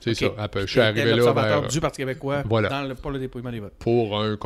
C'est 0.01 0.15
ça. 0.15 0.27
Je 0.57 0.67
suis 0.67 0.81
arrivé 0.81 1.15
là 1.15 1.33
vers- 1.33 1.69
du 1.69 1.81
Parti 1.81 1.99
québécois 1.99 2.43
Voilà. 2.45 2.69
dans 2.69 2.83
le, 2.83 2.95
pour 2.97 3.13
le 3.13 3.21
dépouillement 3.21 3.53
des 3.53 3.61
votes. 3.61 3.75
pour 3.79 4.21
un, 4.21 4.37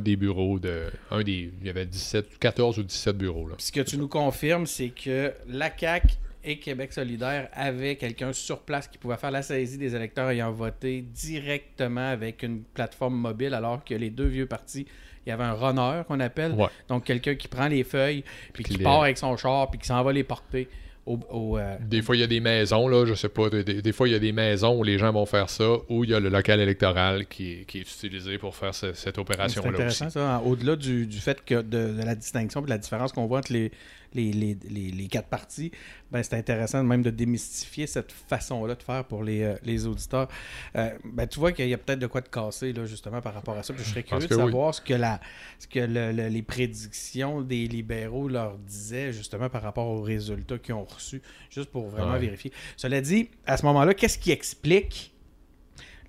des 0.00 0.14
bureaux 0.16 0.58
de. 0.60 0.84
Un 1.10 1.22
des. 1.22 1.52
Il 1.60 1.66
y 1.66 1.70
avait 1.70 1.84
17, 1.86 2.38
14 2.38 2.78
ou 2.78 2.84
17 2.84 3.18
bureaux. 3.18 3.48
Là. 3.48 3.56
Ce 3.58 3.72
que 3.72 3.80
tu 3.80 3.98
nous 3.98 4.06
confirmes, 4.06 4.66
c'est 4.66 4.90
que 4.90 5.32
la 5.48 5.70
CAQ 5.76 6.06
et 6.44 6.58
Québec 6.58 6.92
solidaire 6.92 7.48
avaient 7.52 7.96
quelqu'un 7.96 8.32
sur 8.32 8.60
place 8.60 8.88
qui 8.88 8.98
pouvait 8.98 9.16
faire 9.16 9.30
la 9.30 9.42
saisie 9.42 9.76
des 9.78 9.94
électeurs 9.94 10.30
ayant 10.30 10.50
voté 10.52 11.02
directement 11.02 12.08
avec 12.10 12.42
une 12.42 12.62
plateforme 12.62 13.14
mobile, 13.16 13.54
alors 13.54 13.84
que 13.84 13.94
les 13.94 14.10
deux 14.10 14.26
vieux 14.26 14.46
partis, 14.46 14.86
il 15.26 15.28
y 15.28 15.32
avait 15.32 15.44
un 15.44 15.52
runner 15.52 16.02
qu'on 16.08 16.20
appelle. 16.20 16.52
Ouais. 16.52 16.68
Donc 16.88 17.04
quelqu'un 17.04 17.34
qui 17.34 17.48
prend 17.48 17.68
les 17.68 17.84
feuilles, 17.84 18.24
puis 18.52 18.64
Qui 18.64 18.72
qui 18.72 18.78
les- 18.78 18.84
part 18.84 19.02
avec 19.02 19.18
son 19.18 19.36
char, 19.36 19.70
puis 19.70 19.78
qui 19.80 19.86
s'en 19.86 20.02
va 20.02 20.12
les 20.12 20.24
porter 20.24 20.68
au... 21.06 21.18
au, 21.30 21.58
euh, 21.58 21.76
Des 21.80 22.02
fois, 22.02 22.14
il 22.16 22.20
y 22.20 22.22
a 22.22 22.26
des 22.26 22.40
maisons, 22.40 22.86
là, 22.86 23.04
je 23.06 23.14
sais 23.14 23.28
pas. 23.30 23.48
Des, 23.50 23.92
fois, 23.92 24.06
il 24.06 24.12
y 24.12 24.14
a 24.14 24.18
des 24.18 24.32
maisons 24.32 24.78
où 24.78 24.84
les 24.84 24.98
gens 24.98 25.10
vont 25.12 25.24
faire 25.26 25.48
ça, 25.50 25.68
où 25.88 26.04
il 26.04 26.10
y 26.10 26.14
a 26.14 26.20
le 26.20 26.28
local 26.28 26.60
électoral 26.60 27.26
qui, 27.26 27.52
est- 27.52 27.64
qui 27.64 27.78
est 27.78 27.80
utilisé 27.82 28.38
pour 28.38 28.54
faire 28.54 28.74
ce- 28.74 28.92
cette 28.92 29.14
C'est 29.14 29.18
opération-là 29.20 29.68
aussi. 29.68 29.76
intéressant, 29.76 30.10
ça. 30.10 30.36
hein. 30.36 30.42
Au-delà 30.44 30.76
du, 30.76 31.06
du 31.06 31.18
fait 31.18 31.42
que 31.44 31.56
de, 31.56 31.92
de 31.94 32.02
la 32.04 32.14
distinction 32.14 32.60
et 32.60 32.64
de 32.64 32.70
la 32.70 32.78
différence 32.78 33.12
qu'on 33.12 33.26
voit 33.26 33.38
entre 33.38 33.52
les, 33.52 33.72
les, 34.14 34.32
les, 34.32 34.56
les- 34.68 34.90
les 34.90 35.06
quatre 35.08 35.28
parties, 35.28 35.70
ben, 36.10 36.22
c'est 36.22 36.34
intéressant 36.34 36.82
même 36.82 37.02
de 37.02 37.10
démystifier 37.10 37.86
cette 37.86 38.10
façon-là 38.12 38.74
de 38.74 38.82
faire 38.82 39.04
pour 39.04 39.22
les, 39.22 39.42
euh, 39.42 39.54
les 39.64 39.86
auditeurs. 39.86 40.28
Euh, 40.76 40.90
ben, 41.04 41.26
tu 41.26 41.38
vois 41.38 41.52
qu'il 41.52 41.68
y 41.68 41.74
a 41.74 41.78
peut-être 41.78 41.98
de 42.00 42.06
quoi 42.06 42.20
te 42.22 42.28
casser, 42.30 42.72
là, 42.72 42.86
justement, 42.86 43.20
par 43.20 43.34
rapport 43.34 43.56
à 43.56 43.62
ça. 43.62 43.72
Puis 43.72 43.84
je 43.84 43.90
serais 43.90 44.02
curieux 44.02 44.26
de 44.26 44.34
oui. 44.34 44.40
savoir 44.40 44.74
ce 44.74 44.80
que, 44.80 44.94
la, 44.94 45.20
ce 45.58 45.66
que 45.66 45.78
le- 45.80 46.12
le- 46.12 46.28
les 46.28 46.42
prédictions 46.42 47.42
des 47.42 47.66
libéraux 47.66 48.28
leur 48.28 48.58
disaient, 48.58 49.12
justement, 49.12 49.48
par 49.48 49.62
rapport 49.62 49.86
aux 49.86 50.02
résultats 50.02 50.58
qu'ils 50.58 50.74
ont 50.74 50.84
reçus, 50.84 51.22
juste 51.50 51.70
pour 51.70 51.88
vraiment 51.88 52.12
Ouais. 52.12 52.18
vérifier. 52.18 52.52
Cela 52.76 53.00
dit, 53.00 53.28
à 53.46 53.56
ce 53.56 53.64
moment-là, 53.66 53.94
qu'est-ce 53.94 54.18
qui 54.18 54.30
explique 54.32 55.12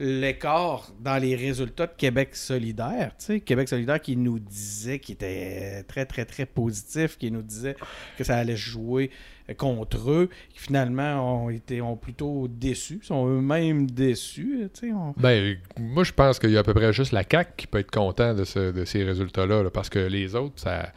l'écart 0.01 0.91
dans 0.99 1.17
les 1.21 1.35
résultats 1.35 1.85
de 1.87 1.93
Québec 1.95 2.35
solidaire. 2.35 3.11
Tu 3.19 3.25
sais, 3.25 3.39
Québec 3.39 3.69
solidaire 3.69 4.01
qui 4.01 4.17
nous 4.17 4.39
disait, 4.39 4.97
qui 4.99 5.11
était 5.11 5.83
très, 5.83 6.05
très, 6.05 6.25
très 6.25 6.45
positif, 6.45 7.17
qui 7.17 7.29
nous 7.31 7.43
disait 7.43 7.75
que 8.17 8.23
ça 8.23 8.37
allait 8.37 8.55
jouer 8.55 9.11
contre 9.57 10.09
eux, 10.09 10.29
qui 10.53 10.59
finalement 10.59 11.43
ont 11.45 11.49
été 11.49 11.81
ont 11.81 11.97
plutôt 11.97 12.47
déçus, 12.47 12.99
sont 13.03 13.27
eux-mêmes 13.27 13.89
déçus. 13.89 14.69
Tu 14.73 14.87
sais, 14.87 14.93
on- 14.93 15.13
Ben, 15.17 15.57
moi, 15.77 16.03
je 16.03 16.13
pense 16.13 16.39
qu'il 16.39 16.51
y 16.51 16.57
a 16.57 16.61
à 16.61 16.63
peu 16.63 16.73
près 16.73 16.93
juste 16.93 17.11
la 17.11 17.23
CAQ 17.29 17.51
qui 17.57 17.67
peut 17.67 17.79
être 17.79 17.91
content 17.91 18.33
de, 18.33 18.43
ce- 18.43 18.71
de 18.71 18.85
ces 18.85 19.03
résultats-là, 19.03 19.61
là, 19.63 19.69
parce 19.69 19.89
que 19.89 19.99
les 19.99 20.35
autres, 20.35 20.53
ça. 20.59 20.91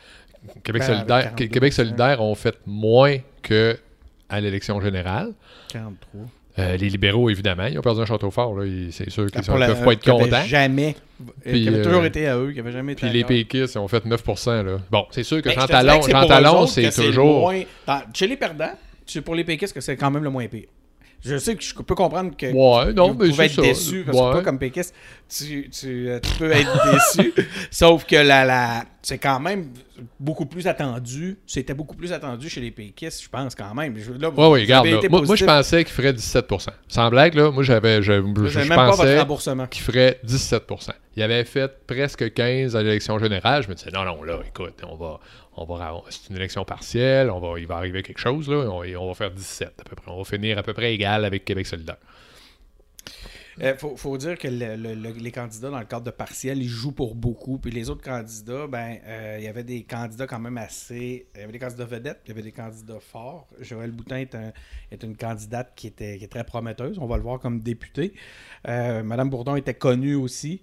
Québec, 0.63 0.83
Ben, 0.83 0.95
solidaire, 0.95 1.17
avec 1.17 1.35
42%. 1.39 1.49
Québec 1.53 1.73
solidaire 1.73 2.21
ont 2.23 2.35
fait 2.35 2.57
moins 2.67 3.17
que 3.43 3.77
à 4.29 4.41
l'élection 4.41 4.81
générale. 4.81 5.33
43. 5.69 6.23
Euh, 6.59 6.77
les 6.77 6.89
libéraux, 6.89 7.29
évidemment, 7.31 7.67
ils 7.67 7.77
ont 7.79 7.83
perdu 7.83 8.01
un 8.01 8.07
château 8.07 8.31
fort. 8.31 8.55
là. 8.57 8.65
C'est 8.93 9.11
sûr 9.11 9.27
qu'ils 9.31 9.41
ne 9.53 9.59
la- 9.59 9.67
peuvent 9.67 9.85
pas 9.85 9.93
être 9.95 10.05
contents. 10.05 10.45
Jamais. 10.47 10.95
Puis, 11.45 11.67
avait 11.67 11.79
euh, 11.79 11.85
toujours 11.85 12.05
été 12.05 12.29
à 12.29 12.39
eux, 12.39 12.53
qui 12.53 12.61
avait 12.61 12.71
jamais 12.71 12.93
été 12.93 13.07
Puis 13.09 13.11
les 13.17 13.25
péquistes, 13.25 13.75
ils 13.75 13.79
ont 13.79 13.89
fait 13.89 14.05
9%. 14.05 14.63
Là. 14.63 14.77
Bon, 14.91 15.05
c'est 15.11 15.25
sûr 15.25 15.43
que 15.43 15.49
Ben, 15.49 15.59
Jean 15.59 15.67
Talon, 15.67 15.99
que 15.99 16.05
c'est 16.07 16.11
Jean 16.13 16.27
Talon, 16.29 16.67
que 16.67 17.07
toujours. 17.07 17.41
moins- 17.41 17.63
dans- 17.87 18.03
chez 18.15 18.27
les 18.29 18.37
perdants, 18.37 18.73
c'est 19.05 19.21
pour 19.21 19.35
les 19.35 19.43
péquistes 19.45 19.75
que 19.75 19.81
c'est 19.81 19.97
quand 19.97 20.11
même 20.13 20.23
le 20.23 20.31
moins 20.31 20.47
pire. 20.47 20.67
Je 21.25 21.39
sais 21.39 21.57
que 21.57 21.63
je 21.65 21.75
peux 21.75 21.95
comprendre 21.95 22.37
que 22.37 22.47
Ouais, 22.47 22.93
non, 22.93 23.09
vous 23.13 23.19
mais 23.19 23.31
pouvez 23.31 23.33
c'est 23.33 23.45
être 23.47 23.55
ça. 23.55 23.63
déçu 23.63 24.03
parce 24.05 24.19
que 24.19 24.23
Ouais. 24.25 24.33
toi, 24.33 24.43
comme 24.43 24.59
péquiste, 24.59 24.95
tu, 25.29 25.71
tu, 25.71 26.09
euh, 26.11 26.21
tu 26.21 26.31
peux 26.39 26.53
être 26.53 26.93
déçu. 26.93 27.33
Sauf 27.71 28.05
que 28.05 28.17
la, 28.17 28.45
la, 28.45 28.85
c'est 29.05 29.19
quand 29.19 29.39
même 29.39 29.69
beaucoup 30.19 30.47
plus 30.47 30.67
attendu. 30.67 31.39
C'était 31.47 31.75
beaucoup 31.75 31.95
plus 31.95 32.13
attendu 32.13 32.49
chez 32.49 32.61
les 32.61 32.71
péquistes, 32.71 33.23
je 33.23 33.29
pense, 33.29 33.55
quand 33.55 33.75
même. 33.75 33.97
Je- 33.99 34.13
là, 34.13 34.31
vous- 34.31 34.41
Oui, 34.43 34.49
oui, 34.49 34.61
regarde. 34.63 34.87
là. 34.87 35.01
Moi, 35.11 35.21
moi, 35.27 35.37
je 35.37 35.45
pensais 35.45 35.85
qu'il 35.85 35.93
ferait 35.93 36.13
17 36.13 36.47
Sans 36.89 37.11
blague, 37.11 37.35
là, 37.35 37.51
moi, 37.51 37.63
j'avais, 37.63 38.03
je, 38.03 38.13
je- 38.49 38.59
même 38.69 38.69
pensais 38.97 39.03
qu'il 39.69 39.83
ferait 39.83 40.19
17 40.25 40.65
Il 41.17 41.23
avait 41.23 41.45
fait 41.45 41.71
presque 41.87 42.33
15 42.33 42.75
à 42.77 42.83
l'élection 42.83 43.19
générale. 43.19 43.63
Je 43.63 43.69
me 43.69 43.75
disais, 43.75 43.91
non, 43.93 44.05
non, 44.05 44.23
là, 44.23 44.39
écoute, 44.49 44.75
on 44.89 44.97
va, 44.97 45.21
on 45.57 45.65
va, 45.65 46.03
c'est 46.11 46.31
une 46.31 46.37
élection 46.37 46.65
partielle, 46.65 47.31
on 47.31 47.39
va, 47.41 47.61
il 47.61 47.67
va 47.67 47.77
arriver 47.77 48.03
quelque 48.03 48.19
chose, 48.19 48.49
là, 48.49 48.57
on, 48.71 48.83
on 48.85 49.09
va 49.09 49.15
faire 49.15 49.31
17 49.31 49.73
à 49.81 49.85
peu 49.85 49.95
près. 49.97 50.11
On 50.11 50.19
va 50.19 50.25
finir 50.25 50.59
à 50.59 50.63
peu 50.63 50.73
près 50.73 50.93
égal 50.95 51.25
avec 51.25 51.45
Québec 51.45 51.67
solidaire. 51.67 51.97
Il 53.59 53.67
Euh, 53.67 53.77
faut, 53.77 54.17
dire 54.19 54.37
que 54.37 54.49
le- 54.49 54.75
le- 54.77 54.95
le- 54.95 55.11
les 55.13 55.31
candidats 55.31 55.71
dans 55.71 55.79
le 55.79 55.85
cadre 55.85 56.05
de 56.05 56.11
partiel, 56.11 56.61
ils 56.61 56.69
jouent 56.69 56.93
pour 56.93 57.15
beaucoup. 57.15 57.59
Puis 57.59 57.71
les 57.71 57.89
autres 57.89 58.03
candidats, 58.03 58.67
ben, 58.67 58.99
euh, 59.07 59.37
il 59.39 59.45
y 59.45 59.49
avait 59.49 59.63
des 59.63 59.85
candidats 59.85 60.27
quand 60.27 60.41
même 60.41 60.59
assez. 60.59 61.29
Il 61.35 61.41
y 61.41 61.45
avait 61.45 61.53
des 61.53 61.59
candidats 61.61 61.85
vedettes, 61.85 62.21
il 62.25 62.31
y 62.31 62.33
avait 62.33 62.43
des 62.43 62.53
candidats 62.53 62.99
forts. 63.01 63.47
Joël 63.61 63.93
Boutin 63.93 64.17
est, 64.19 64.35
un- 64.35 64.53
est 64.91 65.03
une 65.05 65.17
candidate 65.17 65.73
qui, 65.77 65.87
était, 65.87 66.17
est 66.21 66.27
très 66.31 66.45
prometteuse. 66.45 66.99
On 66.99 67.07
va 67.07 67.17
le 67.17 67.23
voir 67.23 67.39
comme 67.39 67.61
députée. 67.61 68.15
Euh, 68.67 69.03
Madame 69.05 69.31
Bourdon 69.31 69.55
était 69.55 69.75
connue 69.75 70.17
aussi. 70.17 70.63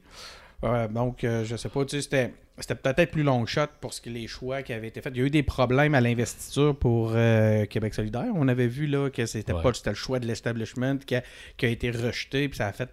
Euh, 0.63 0.88
donc, 0.89 1.19
je 1.21 1.55
sais 1.55 1.69
pas, 1.69 1.86
tu 1.86 1.95
sais, 1.95 2.01
c'était. 2.01 2.33
C'était 2.60 2.75
peut-être 2.75 3.12
plus 3.12 3.24
long 3.24 3.46
shot 3.46 3.67
pour 3.79 3.93
ce 3.93 4.01
que 4.01 4.10
les 4.10 4.27
choix 4.27 4.62
qui 4.62 4.72
avaient 4.74 4.89
été 4.89 5.01
faits. 5.01 5.13
Il 5.15 5.20
y 5.20 5.24
a 5.24 5.25
eu 5.25 5.29
des 5.31 5.41
problèmes 5.41 5.96
à 5.96 6.01
l'investiture 6.01 6.75
pour 6.77 7.13
euh, 7.15 7.65
Québec 7.65 7.93
solidaire. 7.93 8.27
On 8.36 8.48
avait 8.48 8.67
vu 8.67 8.86
là 8.88 9.10
que 9.10 9.25
c'était 9.25 9.53
Ouais. 9.53 9.63
pas 9.63 9.74
c'était 9.74 9.89
le 9.91 9.96
choix 9.96 10.20
de 10.20 10.27
l'establishment 10.27 10.98
qui 10.98 11.15
a, 11.15 11.24
qui 11.58 11.65
a 11.65 11.70
été 11.70 11.89
rejeté, 11.89 12.50
puis 12.50 12.58
ça 12.58 12.67
a 12.67 12.72
fait 12.74 12.89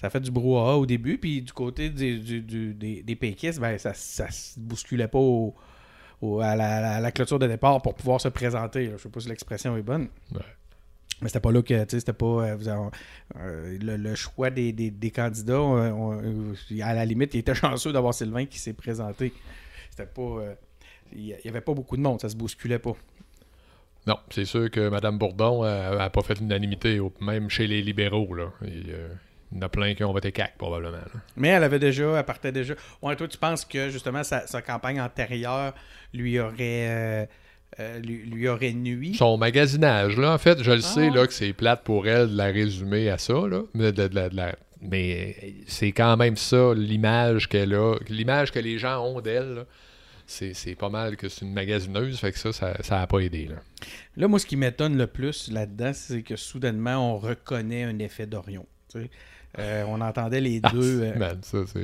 ça 0.00 0.06
a 0.06 0.10
fait 0.10 0.20
du 0.20 0.30
brouhaha 0.30 0.76
au 0.78 0.86
début, 0.86 1.18
puis 1.18 1.42
du 1.42 1.52
côté 1.52 1.88
du- 1.90 2.18
du- 2.20 2.40
du- 2.42 2.74
des, 2.74 3.02
des 3.02 3.14
péquistes, 3.16 3.60
ben, 3.60 3.78
ça, 3.78 3.92
ça 3.94 4.30
se 4.30 4.58
bousculait 4.58 5.06
pas 5.08 5.18
au- 5.18 5.54
au- 6.20 6.40
à, 6.40 6.56
la, 6.56 6.96
à 6.96 7.00
la 7.00 7.12
clôture 7.12 7.38
de 7.38 7.46
départ 7.46 7.82
pour 7.82 7.94
pouvoir 7.94 8.20
se 8.20 8.28
présenter. 8.28 8.86
là. 8.86 8.92
Je 8.96 9.02
sais 9.02 9.08
pas 9.08 9.20
si 9.20 9.28
l'expression 9.28 9.76
est 9.76 9.82
bonne. 9.82 10.08
Ouais. 10.34 10.40
Mais 11.22 11.28
c'était 11.28 11.40
pas 11.40 11.52
là 11.52 11.62
que, 11.62 11.84
tu 11.84 11.90
sais, 11.90 12.00
c'était 12.00 12.12
pas 12.12 12.26
euh, 12.26 12.56
euh, 13.38 13.78
le, 13.80 13.96
le 13.96 14.14
choix 14.14 14.50
des, 14.50 14.72
des- 14.72 14.90
des 14.90 15.10
candidats. 15.10 15.54
euh, 15.54 15.90
on- 15.92 16.54
à 16.82 16.94
la 16.94 17.04
limite, 17.04 17.32
il 17.34 17.38
était 17.38 17.54
chanceux 17.54 17.92
d'avoir 17.92 18.12
Sylvain 18.12 18.44
qui 18.46 18.58
s'est 18.58 18.72
présenté. 18.72 19.32
C'était 19.90 20.06
pas, 20.06 20.40
il 21.14 21.26
y 21.26 21.48
avait 21.48 21.60
pas 21.60 21.74
beaucoup 21.74 21.96
de 21.96 22.02
monde, 22.02 22.20
ça 22.20 22.28
se 22.28 22.36
bousculait 22.36 22.78
pas. 22.78 22.94
Non, 24.06 24.16
c'est 24.30 24.44
sûr 24.44 24.68
que 24.70 24.88
Mme 24.88 25.16
Bourdon 25.18 25.62
n'a 25.62 26.10
pas 26.10 26.22
fait 26.22 26.40
l'unanimité, 26.40 27.00
même 27.20 27.48
chez 27.48 27.66
les 27.68 27.82
libéraux. 27.82 28.34
Là. 28.34 28.50
Euh, 28.62 29.08
il 29.52 29.58
y 29.58 29.58
en 29.58 29.66
a 29.66 29.68
plein 29.68 29.94
qui 29.94 30.02
ont 30.02 30.12
voté 30.12 30.32
CAC, 30.32 30.56
probablement. 30.58 30.96
là. 30.96 31.20
Mais 31.36 31.48
elle 31.48 31.62
avait 31.62 31.78
déjà, 31.78 32.18
elle 32.18 32.24
partait 32.24 32.50
déjà. 32.52 32.74
Ouais, 33.02 33.14
toi, 33.14 33.28
tu 33.28 33.38
penses 33.38 33.64
que 33.64 33.90
justement 33.90 34.24
sa, 34.24 34.46
sa 34.46 34.60
campagne 34.62 35.00
antérieure 35.00 35.74
lui 36.14 36.40
aurait, 36.40 36.56
euh, 36.88 37.26
euh, 37.80 37.98
lui, 38.00 38.18
lui 38.24 38.48
aurait 38.48 38.72
nui? 38.72 39.14
Son 39.14 39.36
magasinage, 39.38 40.16
là, 40.16 40.32
en 40.34 40.38
fait, 40.38 40.62
je 40.62 40.70
le 40.72 40.80
sais 40.80 41.08
Ah. 41.10 41.16
là, 41.16 41.26
que 41.26 41.32
c'est 41.32 41.52
plate 41.52 41.82
pour 41.84 42.06
elle 42.06 42.30
de 42.32 42.36
la 42.36 42.46
résumer 42.46 43.08
à 43.10 43.18
ça, 43.18 43.34
là, 43.48 43.62
mais, 43.74 43.92
de- 43.92 44.08
de 44.08 44.14
la- 44.14 44.28
de 44.28 44.36
la- 44.36 44.56
mais 44.80 45.36
euh, 45.42 45.48
c'est 45.66 45.92
quand 45.92 46.16
même 46.16 46.36
ça, 46.36 46.72
l'image 46.74 47.48
qu'elle 47.48 47.74
a, 47.74 47.96
l'image 48.08 48.50
que 48.52 48.58
les 48.58 48.78
gens 48.78 49.04
ont 49.04 49.20
d'elle, 49.20 49.64
c'est, 50.26 50.54
c'est 50.54 50.74
pas 50.74 50.88
mal 50.88 51.16
que 51.16 51.28
c'est 51.28 51.44
une 51.44 51.52
magasineuse, 51.52 52.18
fait 52.18 52.32
que 52.32 52.38
ça, 52.38 52.52
ça 52.52 52.74
n'a 52.90 53.06
pas 53.06 53.18
aidé. 53.20 53.46
Là. 53.46 53.56
Là, 54.16 54.28
moi, 54.28 54.38
ce 54.38 54.46
qui 54.46 54.56
m'étonne 54.56 54.96
le 54.96 55.06
plus 55.06 55.50
là-dedans, 55.50 55.92
c'est 55.94 56.22
que 56.22 56.36
soudainement, 56.36 57.14
on 57.14 57.18
reconnaît 57.18 57.84
un 57.84 57.98
effet 57.98 58.26
d'Orion. 58.26 58.66
Euh, 59.58 59.84
on 59.86 60.00
entendait 60.00 60.40
les 60.40 60.60
deux. 60.60 61.02
euh, 61.02 61.34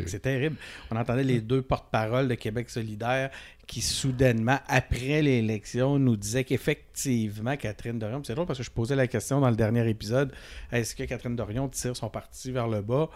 c'est... 0.07 0.21
terrible. 0.23 0.57
On 0.91 0.97
entendait 0.97 1.23
les 1.25 1.41
deux 1.41 1.61
porte-paroles 1.61 2.27
de 2.29 2.35
Québec 2.35 2.71
solidaire 2.71 3.31
qui, 3.67 3.83
soudainement, 3.83 4.59
après 4.69 5.21
l'élection, 5.21 5.99
nous 5.99 6.17
disaient 6.17 6.45
qu'effectivement, 6.45 7.57
Catherine 7.57 7.99
Dorion. 7.99 8.23
C'est 8.25 8.35
drôle 8.35 8.47
parce 8.47 8.59
que 8.59 8.65
je 8.65 8.71
posais 8.71 8.97
la 8.97 9.07
question 9.07 9.41
dans 9.41 9.51
le 9.51 9.57
dernier 9.57 9.87
épisode 9.89 10.33
est-ce 10.73 10.95
que 10.97 11.03
Catherine 11.05 11.37
Dorion 11.37 11.69
tire 11.69 11.95
son 11.97 12.09
parti 12.09 12.51
vers 12.51 12.69
le 12.69 12.81
bas? 12.81 13.11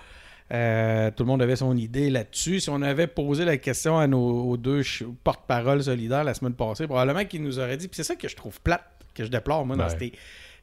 Euh, 0.53 1.11
tout 1.11 1.23
le 1.23 1.29
monde 1.29 1.41
avait 1.41 1.57
son 1.57 1.75
idée 1.77 2.11
là-dessus. 2.11 2.61
Si 2.61 2.69
on 2.69 2.83
avait 2.83 3.07
posé 3.07 3.47
la 3.47 3.57
question 3.57 3.99
à 3.99 4.07
nos 4.07 4.51
aux 4.51 4.57
deux 4.59 4.83
porte-paroles 5.25 5.85
solidaires 5.85 6.25
la 6.25 6.35
semaine 6.35 6.53
passée, 6.53 6.87
probablement 6.87 7.25
qu'ils 7.25 7.43
nous 7.43 7.59
auraient 7.59 7.79
dit. 7.79 7.89
Puis 7.89 7.97
c'est 7.97 8.05
ça 8.05 8.17
que 8.17 8.29
je 8.29 8.37
trouve 8.37 8.61
plate, 8.61 8.85
que 9.15 9.25
je 9.25 9.31
déplore, 9.31 9.65
moi, 9.65 9.77
dans 9.77 9.89
ces- 9.89 10.13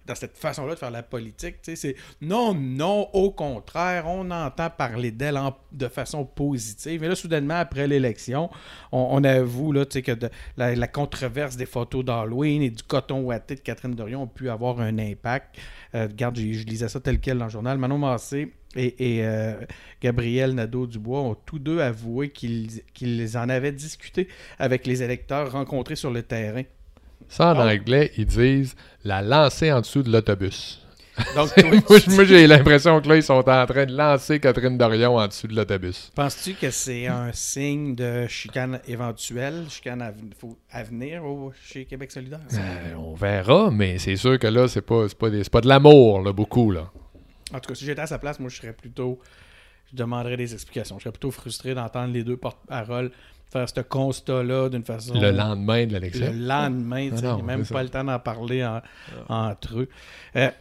dans 0.10 0.16
cette 0.16 0.38
façon-là 0.38 0.74
de 0.74 0.80
faire 0.80 0.92
la 0.92 1.04
politique. 1.04 1.58
C'est 1.62 1.96
non, 2.22 2.54
non, 2.54 3.08
au 3.14 3.32
contraire, 3.32 4.06
on 4.08 4.30
entend 4.32 4.70
parler 4.70 5.12
d'elle 5.12 5.40
de 5.72 5.88
façon 5.88 6.26
positive. 6.26 7.00
Mais 7.02 7.08
là, 7.08 7.16
soudainement, 7.16 7.56
après 7.56 7.88
l'élection, 7.88 8.50
on, 8.92 9.24
avoue 9.24 9.72
là, 9.72 9.86
que 9.86 10.12
la, 10.58 10.88
controverse 10.88 11.56
des 11.56 11.68
photos 11.68 12.04
d'Halloween 12.04 12.64
et 12.64 12.72
du 12.72 12.84
coton 12.84 13.22
ouaté 13.22 13.56
de 13.56 13.60
Catherine 13.62 13.94
Dorion 13.94 14.24
ont 14.24 14.28
pu 14.28 14.50
avoir 14.50 14.82
un 14.82 14.98
impact. 14.98 15.58
Euh, 15.94 16.08
regarde, 16.08 16.38
je 16.38 16.66
lisais 16.66 16.90
ça 16.90 17.00
tel 17.00 17.20
quel 17.20 17.38
dans 17.38 17.46
le 17.46 17.52
journal. 17.52 17.78
Manon 17.78 18.00
Massé 18.00 18.54
et, 18.76 19.18
et, 19.18 19.26
euh, 19.26 19.54
Gabriel 20.02 20.54
Nadeau-Dubois 20.54 21.22
ont 21.22 21.36
tous 21.36 21.60
deux 21.60 21.80
avoué 21.80 22.30
qu'ils 22.30 23.38
en 23.38 23.50
avaient 23.50 23.72
discuté 23.72 24.28
avec 24.58 24.88
les 24.88 25.04
électeurs 25.04 25.52
rencontrés 25.52 25.96
sur 25.96 26.12
le 26.12 26.24
terrain. 26.24 26.64
Ça, 27.30 27.54
en 27.54 27.60
Ah. 27.60 27.72
anglais, 27.74 28.12
ils 28.18 28.26
disent 28.26 28.76
la 29.06 29.22
lancer 29.22 29.72
en 29.72 29.80
dessous 29.82 30.04
de 30.04 30.12
l'autobus. 30.12 30.82
Donc, 31.36 31.50
moi, 32.08 32.24
j'ai 32.24 32.48
l'impression 32.48 33.00
que 33.02 33.10
là, 33.10 33.16
ils 33.18 33.24
sont 33.24 33.48
en 33.48 33.66
train 33.66 33.86
de 33.86 33.96
lancer 33.96 34.40
Catherine 34.40 34.78
Dorion 34.78 35.18
en 35.18 35.28
dessous 35.28 35.48
de 35.48 35.56
l'autobus. 35.56 36.12
Penses-tu 36.16 36.54
que 36.54 36.72
c'est 36.72 37.08
un 37.08 37.32
signe 37.34 37.94
de 37.96 38.26
chicane 38.28 38.80
éventuelle, 38.88 39.66
chicane 39.70 40.02
à, 40.02 40.14
à 40.72 40.84
venir 40.84 41.24
au- 41.26 41.52
chez 41.62 41.86
Québec 41.86 42.12
solidaire? 42.12 42.40
Euh, 42.54 42.94
on 42.98 43.14
verra, 43.16 43.70
mais 43.70 43.98
c'est 44.00 44.16
sûr 44.16 44.40
que 44.40 44.48
là, 44.48 44.68
c'est 44.70 44.82
pas, 44.82 45.08
pas, 45.18 45.30
des- 45.30 45.44
pas 45.44 45.60
de 45.62 45.68
l'amour, 45.68 46.22
là, 46.22 46.32
beaucoup, 46.32 46.72
là. 46.72 46.90
En 47.54 47.60
tout 47.60 47.68
cas, 47.70 47.76
si 47.76 47.84
j'étais 47.86 48.02
à 48.02 48.08
sa 48.08 48.18
place, 48.20 48.40
moi, 48.40 48.50
je 48.50 48.56
serais 48.58 48.74
plutôt... 48.74 49.20
Je 49.92 49.98
demanderais 49.98 50.38
des 50.38 50.54
explications. 50.54 51.00
Je 51.00 51.04
serais 51.04 51.12
plutôt 51.12 51.32
frustré 51.32 51.74
d'entendre 51.74 52.14
les 52.14 52.24
deux 52.24 52.38
porte-paroles 52.38 53.12
faire 53.52 53.68
ce 53.70 53.82
constat-là 53.82 54.70
d'une 54.70 54.84
façon... 54.84 55.20
Le 55.20 55.32
lendemain 55.32 55.86
de 55.86 55.94
le 55.94 56.00
l'élection. 56.00 56.32
lendemain, 56.34 57.10
tu 57.10 57.18
sais, 57.18 57.26
Ah 57.26 57.30
il 57.32 57.36
n'y 57.36 57.42
a 57.52 57.58
même 57.58 57.66
pas 57.66 57.84
le 57.84 57.90
temps 57.90 58.04
d'en 58.04 58.20
parler 58.20 58.64
en- 58.66 58.82
entre 59.28 59.80
eux. 59.80 59.90
Euh, 60.36 60.52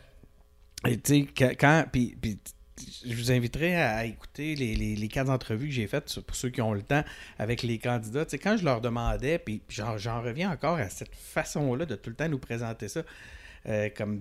tu 0.84 0.98
sais, 1.04 1.26
quand, 1.36 1.50
quand- 1.58 1.84
puis, 1.92 2.16
puis, 2.20 2.38
je 3.04 3.14
vous 3.14 3.32
inviterai 3.32 3.74
à, 3.74 4.04
écouter 4.04 4.54
les, 4.54 4.76
les, 4.76 4.94
les 4.96 5.08
quatre 5.08 5.28
entrevues 5.30 5.66
que 5.66 5.74
j'ai 5.74 5.86
faites, 5.88 6.20
pour 6.20 6.36
ceux 6.36 6.48
qui 6.50 6.62
ont 6.62 6.72
le 6.72 6.82
temps, 6.82 7.02
avec 7.38 7.62
les 7.62 7.78
candidats. 7.78 8.24
Tu 8.24 8.30
sais, 8.32 8.38
quand 8.38 8.56
je 8.56 8.64
leur 8.64 8.80
demandais, 8.80 9.38
puis 9.38 9.60
j'en 9.68 9.98
j'en 9.98 10.22
reviens 10.22 10.50
encore 10.52 10.76
à 10.76 10.88
cette 10.88 11.14
façon-là 11.14 11.86
de 11.86 11.96
tout 11.96 12.08
le 12.10 12.16
temps 12.16 12.28
nous 12.28 12.38
présenter 12.38 12.86
ça, 12.88 13.02
euh, 13.68 13.88
comme 13.96 14.20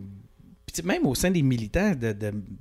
puis 0.71 0.83
même 0.85 1.05
au 1.05 1.15
sein 1.15 1.31
des 1.31 1.41
militants, 1.41 1.95
de, 1.95 2.15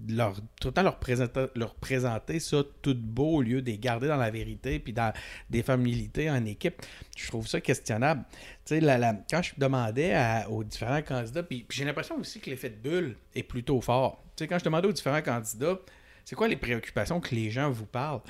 leur, 0.09 0.35
tout 0.61 0.69
le 0.69 0.73
temps 0.73 0.83
leur 0.83 0.99
présenter, 0.99 1.47
leur 1.57 1.75
présenter 1.75 2.39
ça 2.41 2.63
tout 2.81 2.95
beau 2.97 3.37
au 3.37 3.43
lieu 3.43 3.61
de 3.61 3.67
les 3.67 3.79
garder 3.79 4.07
dans 4.09 4.17
la 4.17 4.31
vérité 4.31 4.79
puis 4.79 4.93
dans 4.93 5.13
des 5.51 5.65
militées 5.77 6.31
en 6.31 6.45
équipe, 6.45 6.83
je 7.17 7.27
trouve 7.29 7.47
ça 7.49 7.61
questionnable. 7.61 8.25
Tu 8.65 8.75
sais, 8.77 8.81
la- 8.81 9.15
quand 9.31 9.43
je 9.43 9.55
demandais 9.59 10.15
aux 10.49 10.63
différents 10.65 11.03
candidats, 11.03 11.43
puis 11.43 11.67
j'ai 11.71 11.85
l'impression 11.85 12.17
aussi 12.17 12.41
que 12.41 12.49
l'effet 12.51 12.71
de 12.71 12.77
bulle 12.77 13.17
est 13.35 13.43
plutôt 13.43 13.81
fort. 13.81 14.23
Tu 14.37 14.45
sais, 14.45 14.49
quand 14.49 14.59
je 14.59 14.65
demandais 14.65 14.87
aux 14.89 14.93
différents 14.93 15.23
candidats, 15.23 15.79
c'est 16.25 16.37
quoi 16.37 16.49
les 16.49 16.57
préoccupations 16.57 17.21
que 17.21 17.35
les 17.35 17.51
gens 17.51 17.71
vous 17.71 17.87
parlent? 17.87 18.21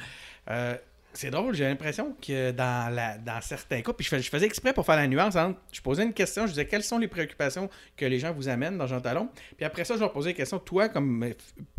Euh, 0.48 0.76
c'est 1.16 1.30
drôle, 1.30 1.54
j'ai 1.54 1.64
l'impression 1.64 2.14
que 2.20 2.50
dans, 2.50 3.40
certains 3.40 3.82
cas, 3.82 3.92
puis 3.92 4.04
je, 4.04 4.10
fais- 4.10 4.20
je 4.22 4.30
faisais 4.30 4.46
exprès 4.46 4.72
pour 4.72 4.84
faire 4.84 4.96
la 4.96 5.06
nuance 5.06 5.36
je 5.72 5.80
posais 5.80 6.02
une 6.02 6.12
question, 6.12 6.46
je 6.46 6.50
disais 6.52 6.66
quelles 6.66 6.82
sont 6.82 6.98
les 6.98 7.08
préoccupations 7.08 7.68
que 7.96 8.04
les 8.04 8.18
gens 8.18 8.32
vous 8.32 8.48
amènent 8.48 8.78
dans 8.78 8.86
Jean 8.86 9.00
Talon, 9.00 9.28
puis 9.56 9.64
après 9.64 9.84
ça, 9.84 9.94
je 9.94 10.00
leur 10.00 10.12
posais 10.12 10.30
la 10.30 10.34
question, 10.34 10.58
toi, 10.58 10.88
comme 10.88 11.32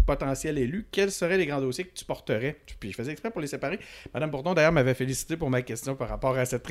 potentiel 0.05 0.57
élu, 0.57 0.87
quels 0.91 1.11
seraient 1.11 1.37
les 1.37 1.45
grands 1.45 1.61
dossiers 1.61 1.85
que 1.85 1.93
tu 1.93 2.05
porterais? 2.05 2.57
Puis 2.79 2.91
je 2.91 2.95
faisais 2.95 3.11
exprès 3.11 3.29
pour 3.29 3.41
les 3.41 3.47
séparer. 3.47 3.79
Madame 4.13 4.31
Bourdon, 4.31 4.53
d'ailleurs, 4.53 4.71
m'avait 4.71 4.93
félicité 4.93 5.37
pour 5.37 5.49
ma 5.49 5.61
question 5.61 5.95
par 5.95 6.09
rapport 6.09 6.37
à 6.37 6.45
cette, 6.45 6.65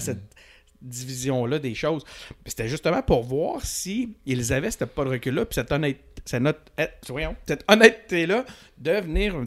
cette 0.00 0.34
division-là 0.82 1.58
des 1.58 1.74
choses. 1.74 2.04
C'était 2.46 2.68
justement 2.68 3.02
pour 3.02 3.22
voir 3.24 3.64
si 3.64 4.16
ils 4.26 4.52
avaient 4.52 4.70
ce 4.70 4.84
pas 4.84 5.04
de 5.04 5.10
recul-là, 5.10 5.44
puis 5.44 5.54
cette 5.54 5.72
honnêteté, 5.72 6.02
cette, 6.24 6.44
eh, 6.78 6.86
honnêteté-là 7.68 8.44
de 8.76 8.90
venir 8.92 9.36
euh, 9.36 9.46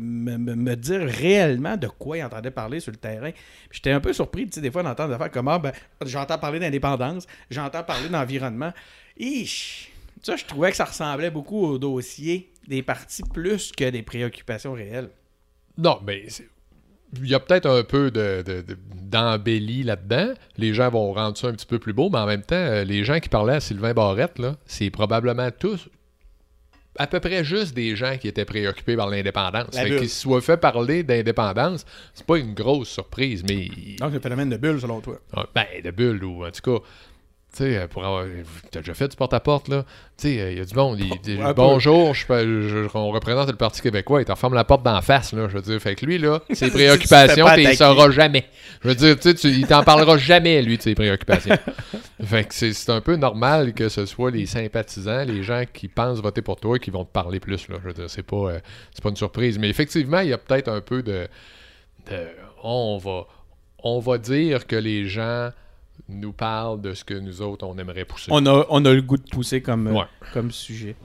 me, 0.00 0.36
me- 0.36 0.76
dire 0.76 1.00
réellement 1.00 1.76
de 1.76 1.88
quoi 1.88 2.18
ils 2.18 2.22
entendaient 2.22 2.50
parler 2.50 2.78
sur 2.80 2.92
le 2.92 2.98
terrain. 2.98 3.30
J'étais 3.70 3.90
un 3.90 4.00
peu 4.00 4.12
surpris, 4.12 4.46
tu 4.46 4.52
sais, 4.54 4.60
des 4.60 4.70
fois, 4.70 4.82
d'entendre 4.82 5.08
des 5.08 5.14
affaires 5.16 5.30
comme 5.30 5.48
Ah, 5.48 5.58
ben, 5.58 5.72
j'entends 6.06 6.38
parler 6.38 6.60
d'indépendance, 6.60 7.26
j'entends 7.50 7.82
parler 7.82 8.08
d'environnement. 8.08 8.72
Ça, 10.22 10.36
je 10.36 10.44
trouvais 10.44 10.70
que 10.70 10.76
ça 10.76 10.84
ressemblait 10.84 11.30
beaucoup 11.30 11.64
au 11.64 11.78
dossier 11.78 12.52
des 12.68 12.82
partis 12.82 13.22
plus 13.22 13.72
que 13.72 13.88
des 13.90 14.02
préoccupations 14.02 14.72
réelles. 14.74 15.10
Non, 15.78 15.98
mais 16.06 16.26
il 17.16 17.28
y 17.28 17.34
a 17.34 17.40
peut-être 17.40 17.66
un 17.68 17.82
peu 17.82 18.10
de, 18.10 18.42
de- 18.46 18.62
de- 18.62 18.76
d'embellie 18.92 19.82
là-dedans. 19.82 20.32
Les 20.56 20.72
gens 20.74 20.88
vont 20.90 21.12
rendre 21.12 21.36
ça 21.36 21.48
un 21.48 21.52
petit 21.52 21.66
peu 21.66 21.78
plus 21.78 21.92
beau, 21.92 22.10
mais 22.10 22.18
en 22.18 22.26
même 22.26 22.42
temps, 22.42 22.54
euh, 22.54 22.84
les 22.84 23.02
gens 23.04 23.18
qui 23.18 23.28
parlaient 23.28 23.54
à 23.56 23.60
Sylvain 23.60 23.92
Barrette, 23.94 24.38
là, 24.38 24.56
c'est 24.66 24.90
probablement 24.90 25.50
tous 25.50 25.88
à 26.98 27.06
peu 27.06 27.20
près 27.20 27.44
juste 27.44 27.72
des 27.74 27.94
gens 27.96 28.18
qui 28.18 28.28
étaient 28.28 28.44
préoccupés 28.44 28.96
par 28.96 29.08
l'indépendance. 29.08 29.74
Fait 29.76 29.88
qu'ils 29.88 30.08
se 30.08 30.20
soient 30.22 30.40
fait 30.40 30.56
parler 30.56 31.02
d'indépendance, 31.02 31.86
c'est 32.12 32.26
pas 32.26 32.36
une 32.36 32.52
grosse 32.52 32.88
surprise, 32.88 33.42
mais 33.48 33.68
Donc, 34.00 34.12
le 34.12 34.20
phénomène 34.20 34.50
de 34.50 34.56
bulle, 34.56 34.80
selon 34.80 35.00
toi. 35.00 35.18
ah, 35.34 35.46
Ben, 35.54 35.66
de 35.82 35.90
bulle, 35.92 36.22
ou 36.24 36.44
en 36.44 36.50
tout 36.50 36.78
cas, 36.78 36.84
sais, 37.58 37.76
euh, 37.76 37.86
pour 37.88 38.04
avoir. 38.04 38.24
T'as 38.70 38.80
déjà 38.80 38.94
fait 38.94 39.08
du 39.08 39.16
porte-à-porte, 39.16 39.68
là. 39.68 39.84
Tu 40.16 40.28
sais, 40.28 40.52
il 40.52 40.58
y 40.58 40.60
a 40.60 40.64
du 40.64 40.74
monde. 40.74 40.98
il. 41.00 41.52
Bonjour, 41.56 42.14
je, 42.14 42.26
peux- 42.26 42.68
je- 42.68 42.88
on 42.94 43.10
représente 43.10 43.48
le 43.50 43.56
Parti 43.56 43.80
québécois. 43.82 44.20
Il 44.22 44.24
t'en 44.24 44.36
ferme 44.36 44.54
la 44.54 44.64
porte 44.64 44.82
d'en 44.82 45.00
face, 45.02 45.32
là. 45.32 45.48
Je 45.48 45.54
veux 45.56 45.62
dire, 45.62 45.80
fait 45.80 45.94
que 45.94 46.06
lui, 46.06 46.18
là, 46.18 46.40
ses 46.52 46.70
préoccupations, 46.70 47.46
les 47.46 47.50
attaquer. 47.66 47.76
sauras 47.76 48.10
jamais. 48.10 48.44
Je 48.82 48.88
veux 48.88 48.94
dire, 48.94 49.18
tu 49.18 49.36
sais, 49.36 49.48
il 49.48 49.66
t'en 49.66 49.82
parlera 49.82 50.16
jamais, 50.18 50.62
lui, 50.62 50.76
de 50.76 50.82
ses 50.82 50.94
préoccupations. 50.94 51.56
fait 52.24 52.44
que 52.44 52.54
c'est 52.54 52.72
c'est 52.72 52.92
un 52.92 53.00
peu 53.00 53.16
normal 53.16 53.72
que 53.74 53.88
ce 53.88 54.04
soit 54.06 54.30
les 54.30 54.46
sympathisants, 54.46 55.24
les 55.24 55.42
gens 55.42 55.64
qui 55.72 55.88
pensent 55.88 56.20
voter 56.20 56.42
pour 56.42 56.56
toi, 56.60 56.78
qui 56.78 56.90
vont 56.90 57.04
te 57.04 57.12
parler 57.12 57.40
plus, 57.40 57.68
là. 57.68 57.76
Je 57.82 57.88
veux 57.88 57.94
dire, 57.94 58.08
c'est 58.10 58.22
pas, 58.22 58.36
euh, 58.36 58.60
c'est 58.94 59.02
pas 59.02 59.10
une 59.10 59.16
surprise. 59.16 59.58
Mais 59.58 59.68
effectivement, 59.70 60.20
il 60.20 60.28
y 60.28 60.32
a 60.32 60.38
peut-être 60.38 60.68
un 60.68 60.80
peu 60.80 61.02
de. 61.02 61.26
de- 62.10 62.26
on 62.62 62.98
va. 62.98 63.26
On 63.82 63.98
va 63.98 64.18
dire 64.18 64.66
que 64.66 64.76
les 64.76 65.06
gens 65.06 65.48
nous 66.10 66.32
parlent 66.32 66.80
de 66.80 66.94
ce 66.94 67.04
que 67.04 67.14
nous 67.14 67.42
autres, 67.42 67.66
on 67.66 67.76
aimerait 67.78 68.04
pousser. 68.04 68.28
On 68.30 68.44
a, 68.46 68.66
on 68.68 68.84
a 68.84 68.92
le 68.92 69.02
goût 69.02 69.16
de 69.16 69.28
pousser 69.28 69.62
comme, 69.62 69.86
euh, 69.88 69.92
Ouais. 69.92 70.04
comme 70.32 70.50
sujet. 70.50 70.96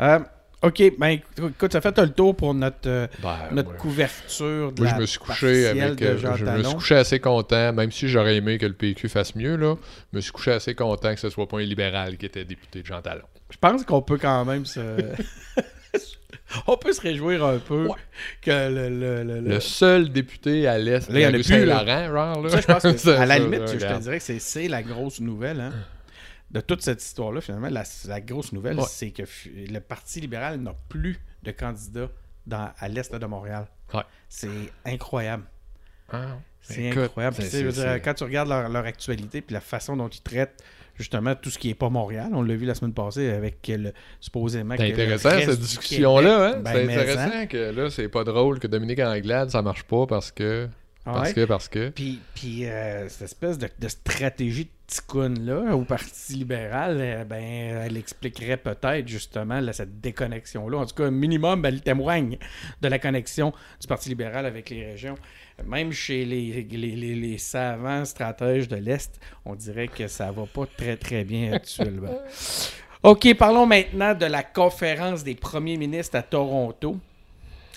Euh, 0.00 0.18
OK, 0.62 0.80
ben 0.96 1.18
écoute, 1.36 1.72
ça 1.72 1.80
fait 1.80 1.98
le 1.98 2.10
tour 2.10 2.36
pour 2.36 2.54
notre, 2.54 2.88
euh, 2.88 3.06
Ben, 3.20 3.36
notre 3.50 3.72
ouais. 3.72 3.76
couverture 3.78 4.70
de 4.72 4.80
Moi, 4.80 4.90
la 4.90 4.96
je 4.96 5.00
me 5.00 5.06
suis 5.06 5.18
couché 5.18 5.66
avec. 5.66 6.00
euh, 6.02 6.16
je 6.16 6.44
me 6.44 6.62
suis 6.62 6.74
couché 6.74 6.94
assez 6.94 7.18
content, 7.18 7.72
même 7.72 7.90
si 7.90 8.06
j'aurais 8.08 8.36
aimé 8.36 8.58
que 8.58 8.66
le 8.66 8.72
PQ 8.72 9.08
fasse 9.08 9.34
mieux, 9.34 9.56
là. 9.56 9.74
Je 10.12 10.16
me 10.18 10.20
suis 10.20 10.30
couché 10.30 10.52
assez 10.52 10.74
content 10.76 11.14
que 11.14 11.20
ce 11.20 11.30
soit 11.30 11.48
pas 11.48 11.58
un 11.58 11.62
libéral 11.62 12.16
qui 12.16 12.26
était 12.26 12.44
député 12.44 12.82
de 12.82 12.86
Jean 12.86 13.02
Talon. 13.02 13.24
Je 13.50 13.56
pense 13.58 13.84
qu'on 13.84 14.02
peut 14.02 14.18
quand 14.18 14.44
même 14.44 14.64
se... 14.64 14.80
on 16.66 16.76
peut 16.76 16.92
se 16.92 17.00
réjouir 17.00 17.44
un 17.44 17.58
peu 17.58 17.86
Ouais. 17.86 17.96
que 18.40 18.50
le... 18.50 18.88
le, 18.88 19.24
le- 19.24 19.40
le- 19.40 19.48
Le 19.48 19.60
seul 19.60 20.10
député 20.10 20.66
à 20.66 20.78
l'est 20.78 21.08
Là, 21.10 21.18
il 21.20 21.22
y 21.22 21.26
en 21.26 21.28
a 21.28 21.32
plus, 21.32 21.48
là. 21.64 21.78
Saint-Laurent, 21.78 22.12
genre, 22.34 22.42
là. 22.42 22.48
Ça, 22.50 22.60
je 22.60 22.66
pense 22.66 22.82
que, 22.82 22.96
Ça, 22.96 23.20
à 23.22 23.26
la 23.26 23.36
ça, 23.36 23.40
limite, 23.40 23.66
je 23.68 23.78
te 23.86 23.98
dirais 24.00 24.18
que 24.18 24.24
c'est- 24.24 24.38
c'est 24.38 24.68
la 24.68 24.82
grosse 24.82 25.20
nouvelle, 25.20 25.60
hein, 25.60 25.72
de 26.50 26.60
toute 26.60 26.82
cette 26.82 27.02
histoire-là, 27.02 27.40
finalement. 27.40 27.68
La, 27.70 27.84
la 28.06 28.20
grosse 28.20 28.52
nouvelle, 28.52 28.76
Ouais. 28.78 28.84
c'est 28.88 29.10
que 29.10 29.22
le 29.46 29.78
Parti 29.80 30.20
libéral 30.20 30.58
n'a 30.60 30.74
plus 30.88 31.18
de 31.42 31.50
candidats 31.50 32.08
dans, 32.46 32.70
à 32.78 32.88
l'est 32.88 33.14
de 33.14 33.26
Montréal. 33.26 33.66
Ouais. 33.94 34.02
C'est 34.28 34.48
incroyable. 34.84 35.44
Ah, 36.12 36.36
C'est 36.60 36.84
écoute, 36.84 37.04
incroyable. 37.04 37.36
C'est- 37.40 37.62
dire, 37.72 38.02
quand 38.02 38.14
tu 38.14 38.24
regardes 38.24 38.48
leur, 38.48 38.68
leur 38.68 38.84
actualité 38.84 39.40
puis 39.40 39.54
la 39.54 39.60
façon 39.60 39.96
dont 39.96 40.08
ils 40.08 40.20
traitent 40.20 40.62
justement 40.94 41.34
tout 41.34 41.50
ce 41.50 41.58
qui 41.58 41.68
n'est 41.68 41.74
pas 41.74 41.88
Montréal, 41.88 42.30
on 42.32 42.42
l'a 42.42 42.54
vu 42.54 42.66
la 42.66 42.74
semaine 42.74 42.94
passée 42.94 43.30
avec 43.30 43.56
le, 43.68 43.92
supposément 44.20 44.74
C'est 44.76 44.92
intéressant 44.92 45.30
cette 45.30 45.60
discussion-là, 45.60 46.48
hein? 46.48 46.60
Ben, 46.60 46.72
c'est 46.72 46.82
intéressant 46.84 47.46
que 47.46 47.70
là, 47.70 47.90
c'est 47.90 48.08
pas 48.08 48.24
drôle 48.24 48.58
que 48.58 48.66
Dominique 48.66 49.00
Anglade, 49.00 49.50
ça 49.50 49.62
marche 49.62 49.84
pas 49.84 50.06
parce 50.06 50.30
que. 50.30 50.68
Ah 51.04 51.12
Parce 51.14 51.28
ouais? 51.30 51.34
que, 51.34 51.44
parce 51.46 51.68
que. 51.68 51.88
Puis, 51.88 52.20
puis 52.34 52.66
euh, 52.66 53.08
cette 53.08 53.22
espèce 53.22 53.58
de, 53.58 53.68
de 53.78 53.88
stratégie 53.88 54.66
de 54.66 54.70
ticoune-là 54.86 55.74
au 55.74 55.84
Parti 55.84 56.34
libéral, 56.34 56.96
euh, 57.00 57.24
ben, 57.24 57.42
elle 57.42 57.96
expliquerait 57.96 58.56
peut-être 58.56 59.08
justement 59.08 59.60
là, 59.60 59.72
cette 59.72 60.00
déconnexion-là. 60.00 60.78
En 60.78 60.86
tout 60.86 60.94
cas, 60.94 61.06
un 61.06 61.10
minimum, 61.10 61.64
elle 61.64 61.80
témoigne 61.82 62.38
de 62.80 62.88
la 62.88 63.00
connexion 63.00 63.52
du 63.80 63.88
Parti 63.88 64.10
libéral 64.10 64.46
avec 64.46 64.70
les 64.70 64.84
régions. 64.92 65.16
Même 65.66 65.90
chez 65.92 66.24
les, 66.24 66.66
les, 66.70 66.94
les- 66.96 67.14
les 67.16 67.38
savants 67.38 68.04
stratèges 68.04 68.68
de 68.68 68.76
l'Est, 68.76 69.18
on 69.44 69.54
dirait 69.56 69.88
que 69.88 70.06
ça 70.06 70.30
va 70.30 70.44
pas 70.46 70.66
très 70.76 70.96
très 70.96 71.24
bien 71.24 71.52
actuellement. 71.52 72.16
OK, 73.02 73.34
parlons 73.34 73.66
maintenant 73.66 74.14
de 74.14 74.26
la 74.26 74.44
conférence 74.44 75.24
des 75.24 75.34
premiers 75.34 75.76
ministres 75.76 76.16
à 76.16 76.22
Toronto. 76.22 76.96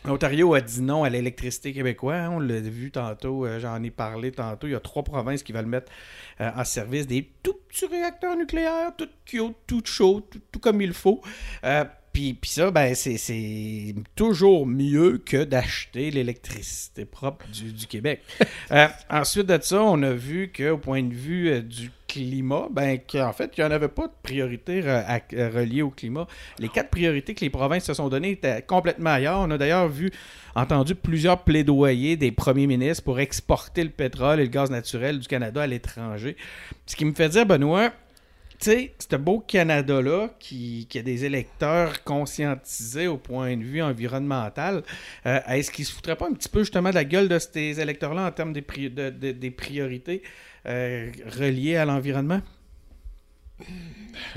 L'Ontario 0.08 0.54
a 0.54 0.62
dit 0.62 0.82
non 0.82 1.04
à 1.04 1.10
l'électricité 1.10 1.74
québécoise. 1.74 2.22
hein, 2.26 2.32
On 2.36 2.40
l'a 2.40 2.60
vu 2.60 2.92
tantôt, 2.92 3.46
euh, 3.46 3.60
j'en 3.60 3.82
ai 3.82 3.90
parlé 3.90 4.32
tantôt. 4.32 4.68
Il 4.68 4.72
y 4.72 4.76
a 4.76 4.80
trois 4.80 5.04
provinces 5.04 5.42
qui 5.44 5.52
veulent 5.52 5.66
mettre 5.66 5.92
euh, 6.42 6.50
en 6.56 6.64
service 6.64 7.08
des 7.08 7.28
tout 7.42 7.56
petits 7.68 7.88
réacteurs 7.88 8.36
nucléaires, 8.38 8.92
tout 8.96 9.10
cute, 9.26 9.56
tout 9.66 9.82
chaud, 9.86 10.28
tout, 10.30 10.40
tout 10.52 10.60
comme 10.60 10.82
il 10.82 10.94
faut. 10.94 11.22
Euh, 11.64 11.86
puis, 12.14 12.38
ça, 12.46 12.72
ben, 12.72 12.96
c'est- 12.96 13.96
toujours 14.16 14.66
mieux 14.66 15.18
que 15.18 15.44
d'acheter 15.44 16.12
l'électricité 16.12 17.04
propre 17.04 17.46
du, 17.50 17.74
du 17.74 17.88
Québec. 17.88 18.22
Ensuite 19.10 19.48
de 19.48 19.60
ça, 19.62 19.82
on 19.82 20.02
a 20.04 20.14
vu 20.14 20.50
qu'au 20.56 20.78
point 20.78 21.04
de 21.04 21.14
vue 21.14 21.62
du 21.62 21.92
climat, 22.16 22.68
ben, 22.72 22.98
qu'en 23.00 23.34
fait, 23.34 23.52
il 23.58 23.62
n'y 23.62 23.68
en 23.68 23.72
avait 23.72 23.90
pas 23.90 24.08
de 24.08 24.14
priorité 24.24 24.82
reliée 24.82 25.82
au 25.82 25.90
climat. 25.90 26.28
Les 26.60 26.70
quatre 26.70 26.90
priorités 26.90 27.34
que 27.34 27.42
les 27.42 27.50
provinces 27.50 27.84
se 27.84 27.94
sont 27.94 28.08
données 28.08 28.32
étaient 28.32 28.62
complètement 28.62 29.10
ailleurs. 29.12 29.40
On 29.40 29.52
a 29.52 29.58
d'ailleurs 29.58 29.90
vu, 29.90 30.12
entendu 30.56 30.96
plusieurs 30.96 31.44
plaidoyers 31.44 32.16
des 32.16 32.32
premiers 32.32 32.68
ministres 32.68 33.04
pour 33.04 33.20
exporter 33.20 33.84
le 33.84 33.90
pétrole 33.90 34.40
et 34.40 34.44
le 34.44 34.50
gaz 34.50 34.72
naturel 34.72 35.20
du 35.20 35.28
Canada 35.28 35.64
à 35.64 35.68
l'étranger. 35.68 36.38
Ce 36.86 36.96
qui 36.96 37.04
me 37.04 37.14
fait 37.14 37.30
dire, 37.30 37.46
Benoît, 37.46 37.92
tu 38.60 38.72
sais, 38.72 38.94
ce 38.98 39.16
beau 39.16 39.40
Canada-là, 39.40 40.30
qui, 40.40 40.88
qui 40.90 41.00
a 41.00 41.02
des 41.02 41.26
électeurs 41.26 42.04
conscientisés 42.04 43.08
au 43.08 43.18
point 43.18 43.56
de 43.58 43.64
vue 43.64 43.82
environnemental, 43.82 44.84
euh, 45.26 45.40
est-ce 45.48 45.72
qu'il 45.72 45.86
se 45.86 45.94
foutrait 45.94 46.16
pas 46.16 46.28
un 46.28 46.34
petit 46.34 46.50
peu 46.50 46.60
justement 46.60 46.90
de 46.90 46.96
la 46.96 47.04
gueule 47.04 47.28
de 47.28 47.40
ces 47.40 47.80
électeurs-là 47.80 48.26
en 48.26 48.32
termes 48.32 48.54
des, 48.54 48.64
des 49.34 49.52
priorités 49.52 50.24
euh, 50.66 51.12
reliées 51.38 51.76
à 51.76 51.86
l'environnement? 51.86 52.42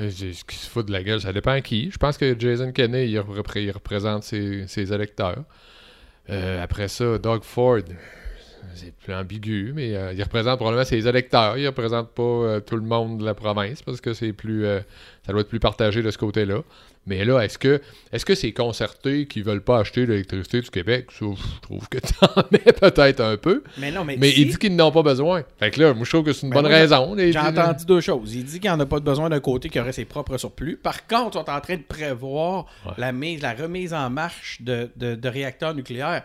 Euh, 0.01 0.11
Ce 0.11 0.45
qui 0.45 0.57
se 0.57 0.69
fout 0.69 0.87
de 0.87 0.93
la 0.93 1.03
gueule, 1.03 1.21
ça 1.21 1.33
dépend 1.33 1.53
à 1.53 1.61
qui. 1.61 1.91
Je 1.91 1.99
pense 1.99 2.19
que 2.19 2.39
Jason 2.39 2.73
Kenney, 2.73 3.09
il, 3.09 3.19
repré- 3.19 3.65
il 3.65 3.71
représente 3.71 4.23
ses, 4.25 4.93
électeurs. 4.93 5.45
Après 6.29 6.89
ça, 6.89 7.17
Doug 7.19 7.43
Ford, 7.43 7.81
c'est 8.75 8.95
plus 8.95 9.15
ambigu, 9.15 9.73
mais 9.75 9.95
euh, 9.97 10.13
il 10.13 10.23
représente 10.23 10.57
probablement 10.57 10.85
ses 10.85 11.07
électeurs. 11.09 11.57
Il 11.59 11.67
représente 11.67 12.11
pas 12.11 12.23
euh, 12.23 12.61
tout 12.61 12.77
le 12.77 12.83
monde 12.83 13.19
de 13.19 13.25
la 13.25 13.35
province 13.35 13.83
parce 13.83 14.01
que 14.01 14.13
c'est 14.15 14.33
plus, 14.33 14.65
euh, 14.65 14.81
ça 15.27 15.33
doit 15.33 15.41
être 15.43 15.49
plus 15.49 15.61
partagé 15.61 16.03
de 16.03 16.11
ce 16.11 16.19
côté-là. 16.19 16.63
Mais 17.07 17.25
là, 17.25 17.41
est-ce 17.41 17.57
que 17.57 17.81
est-ce 18.13 18.27
que 18.27 18.35
c'est 18.35 18.53
concerté 18.53 19.25
qui 19.27 19.41
veulent 19.41 19.63
pas 19.63 19.79
acheter 19.79 20.05
l'électricité 20.05 20.61
du 20.61 20.69
Québec? 20.69 21.07
Je 21.11 21.25
trouve 21.63 21.89
que 21.89 21.97
t'en 22.21 22.43
mets 22.51 22.59
peut-être 22.59 23.21
un 23.21 23.39
peu. 23.39 23.63
Mais 23.79 23.91
non, 23.91 24.05
mais, 24.05 24.19
Mais 24.19 24.31
si- 24.31 24.43
il 24.43 24.51
dit 24.51 24.59
qu'ils 24.59 24.77
n'en 24.77 24.89
ont 24.89 24.93
pas 24.93 25.03
besoin. 25.03 25.43
Fait 25.59 25.71
que 25.71 25.81
là, 25.81 25.95
moi, 25.95 26.05
je 26.05 26.11
trouve 26.11 26.25
que 26.25 26.35
c'est 26.35 26.43
une 26.47 26.51
Ben 26.51 26.57
bonne 26.61 26.71
moi, 26.71 26.79
raison. 26.79 27.17
J'ai 27.17 27.39
entendu 27.39 27.87
deux 27.87 28.03
choses. 28.03 28.35
Il 28.35 28.45
dit 28.45 28.61
qu'il 28.61 28.69
n'y 28.71 28.77
en 28.77 28.81
a 28.81 28.85
pas 28.85 29.01
besoin 29.01 29.31
d'un 29.31 29.41
côté 29.41 29.71
qui 29.71 29.81
aurait 29.81 29.93
ses 29.93 30.05
propres 30.05 30.37
surplus. 30.37 30.77
Par 30.77 31.07
contre, 31.07 31.39
ils 31.39 31.45
sont 31.45 31.51
en 31.51 31.61
train 31.63 31.77
de 31.77 31.83
prévoir 31.83 32.67
Ouais. 32.85 32.93
la, 32.99 33.13
mise, 33.13 33.41
la 33.41 33.55
remise 33.55 33.95
en 33.95 34.11
marche 34.11 34.61
de, 34.61 34.91
de- 34.97 35.15
de 35.15 35.29
réacteurs 35.31 35.75
nucléaires 35.75 36.25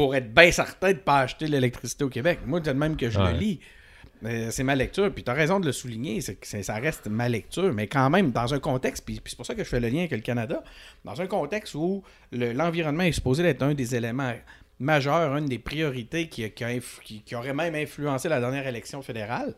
pour 0.00 0.14
être 0.14 0.32
bien 0.32 0.50
certain 0.50 0.88
de 0.88 0.92
ne 0.94 0.98
pas 1.00 1.18
acheter 1.20 1.46
l'électricité 1.46 2.04
au 2.04 2.08
Québec. 2.08 2.38
Moi, 2.46 2.62
c'est 2.64 2.72
le 2.72 2.78
même 2.78 2.96
que 2.96 3.10
je 3.10 3.18
Ouais. 3.18 3.32
le 3.34 3.38
lis. 3.38 3.60
Mais 4.22 4.50
C'est 4.50 4.62
ma 4.64 4.74
lecture, 4.74 5.12
puis 5.12 5.22
tu 5.22 5.30
as 5.30 5.34
raison 5.34 5.60
de 5.60 5.66
le 5.66 5.72
souligner, 5.72 6.22
c'est 6.22 6.36
que 6.36 6.62
ça 6.62 6.74
reste 6.76 7.06
ma 7.06 7.28
lecture, 7.28 7.70
mais 7.74 7.86
quand 7.86 8.08
même, 8.08 8.30
dans 8.30 8.54
un 8.54 8.60
contexte, 8.60 9.04
puis, 9.04 9.20
puis 9.20 9.30
c'est 9.30 9.36
pour 9.36 9.44
ça 9.44 9.54
que 9.54 9.62
je 9.62 9.68
fais 9.68 9.78
le 9.80 9.88
lien 9.90 9.98
avec 10.00 10.12
le 10.12 10.20
Canada, 10.20 10.62
dans 11.04 11.20
un 11.20 11.26
contexte 11.26 11.74
où 11.74 12.02
le- 12.32 12.52
l'environnement 12.54 13.02
est 13.02 13.12
supposé 13.12 13.44
être 13.44 13.62
un 13.62 13.74
des 13.74 13.94
éléments 13.94 14.32
majeurs, 14.78 15.36
une 15.36 15.44
des 15.46 15.58
priorités 15.58 16.28
qui, 16.28 16.50
qui 16.50 16.64
a 16.64 16.68
inf- 16.68 17.00
qui- 17.04 17.20
qui 17.22 17.34
aurait 17.34 17.52
même 17.52 17.74
influencé 17.74 18.30
la 18.30 18.40
dernière 18.40 18.66
élection 18.66 19.02
fédérale, 19.02 19.54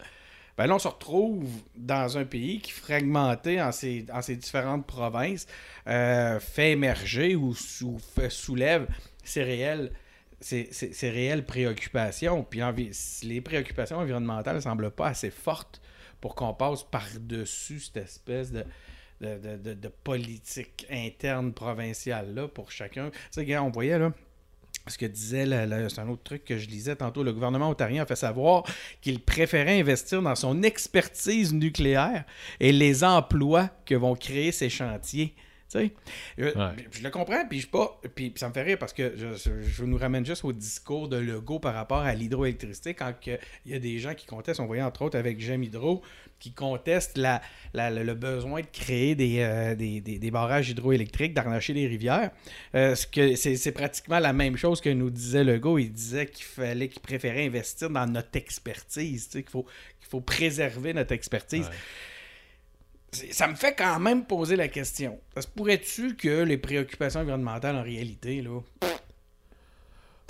ben 0.58 0.66
là, 0.66 0.74
on 0.74 0.78
se 0.80 0.88
retrouve 0.88 1.48
dans 1.76 2.18
un 2.18 2.24
pays 2.24 2.58
qui, 2.60 2.72
fragmenté 2.72 3.62
en 3.62 3.70
ses, 3.70 4.06
en 4.12 4.22
ses 4.22 4.34
différentes 4.36 4.86
provinces, 4.88 5.46
euh, 5.86 6.40
fait 6.40 6.72
émerger 6.72 7.36
ou 7.36 7.54
sou- 7.54 7.98
fait- 8.16 8.30
soulève 8.30 8.86
ses 9.24 9.44
réelles, 9.44 9.92
ses 10.42 11.10
réelles 11.10 11.46
préoccupations. 11.46 12.44
Puis 12.44 12.60
les 13.22 13.40
préoccupations 13.40 13.98
environnementales 13.98 14.56
ne 14.56 14.60
semblent 14.60 14.90
pas 14.90 15.08
assez 15.08 15.30
fortes 15.30 15.80
pour 16.20 16.34
qu'on 16.34 16.54
passe 16.54 16.82
par-dessus 16.84 17.80
cette 17.80 18.04
espèce 18.04 18.52
de, 18.52 19.88
politique 20.04 20.86
interne 20.90 21.52
provinciale 21.52 22.34
là, 22.34 22.48
pour 22.48 22.70
chacun. 22.70 23.10
Tu 23.32 23.44
sais, 23.44 23.58
on 23.58 23.70
voyait 23.70 23.98
là. 23.98 24.12
Ce 24.88 24.98
que 24.98 25.06
disait, 25.06 25.46
c'est 25.88 26.00
un 26.00 26.08
autre 26.08 26.24
truc 26.24 26.44
que 26.44 26.58
je 26.58 26.68
lisais 26.68 26.96
tantôt, 26.96 27.22
le 27.22 27.32
gouvernement 27.32 27.68
ontarien 27.68 28.02
a 28.02 28.06
fait 28.06 28.16
savoir 28.16 28.64
qu'il 29.00 29.20
préférait 29.20 29.78
investir 29.78 30.22
dans 30.22 30.34
son 30.34 30.64
expertise 30.64 31.52
nucléaire 31.52 32.24
et 32.58 32.72
les 32.72 33.04
emplois 33.04 33.70
que 33.86 33.94
vont 33.94 34.16
créer 34.16 34.50
ces 34.50 34.68
chantiers. 34.68 35.34
Sais, 35.72 35.90
Euh, 36.38 36.52
Ouais. 36.54 36.84
je 36.90 37.02
le 37.02 37.08
comprends, 37.08 37.46
puis 37.48 37.60
je 37.60 37.66
pas, 37.66 37.98
puis, 38.14 38.30
ça 38.36 38.46
me 38.48 38.52
fait 38.52 38.62
rire 38.62 38.76
parce 38.78 38.92
que 38.92 39.14
je, 39.16 39.62
je 39.62 39.84
nous 39.84 39.96
ramène 39.96 40.26
juste 40.26 40.44
au 40.44 40.52
discours 40.52 41.08
de 41.08 41.16
Legault 41.16 41.60
par 41.60 41.72
rapport 41.72 42.00
à 42.02 42.14
l'hydroélectricité 42.14 42.92
quand 42.92 43.14
il 43.26 43.38
y 43.72 43.74
a 43.74 43.78
des 43.78 43.98
gens 43.98 44.12
qui 44.14 44.26
contestent, 44.26 44.60
on 44.60 44.66
voyait 44.66 44.82
entre 44.82 45.00
autres 45.00 45.16
avec 45.18 45.40
J'aime 45.40 45.62
Hydro, 45.62 46.02
qui 46.38 46.52
contestent 46.52 47.16
la, 47.16 47.40
la- 47.72 47.88
le, 47.90 48.12
besoin 48.14 48.60
de 48.60 48.66
créer 48.70 49.14
des, 49.14 49.38
euh, 49.40 49.74
des, 49.74 50.02
des- 50.02 50.18
des 50.18 50.30
barrages 50.30 50.68
hydroélectriques, 50.68 51.32
d'arnacher 51.32 51.72
des 51.72 51.86
rivières. 51.86 52.32
Euh, 52.74 52.94
ce 52.94 53.06
que 53.06 53.34
c'est, 53.36 53.72
pratiquement 53.72 54.18
la 54.18 54.34
même 54.34 54.58
chose 54.58 54.80
que 54.82 54.90
nous 54.90 55.08
disait 55.08 55.42
Legault. 55.44 55.78
Il 55.78 55.90
disait 55.92 56.26
qu'il 56.26 56.44
fallait 56.44 56.88
qu'il 56.88 57.00
préférait 57.00 57.46
investir 57.46 57.88
dans 57.88 58.06
notre 58.06 58.36
expertise, 58.36 59.28
qu'il 59.28 59.48
faut, 59.48 59.62
qu'il 59.62 60.08
faut 60.10 60.20
préserver 60.20 60.92
notre 60.92 61.12
expertise. 61.12 61.66
Ouais. 61.66 61.74
Ça 63.12 63.46
me 63.46 63.54
fait 63.54 63.74
quand 63.74 63.98
même 64.00 64.24
poser 64.24 64.56
la 64.56 64.68
question. 64.68 65.18
Ça 65.34 65.42
se 65.42 65.48
pourrait-tu 65.48 66.16
que 66.16 66.42
les 66.44 66.56
préoccupations 66.56 67.20
environnementales, 67.20 67.76
en 67.76 67.82
réalité, 67.82 68.40
là, 68.40 68.60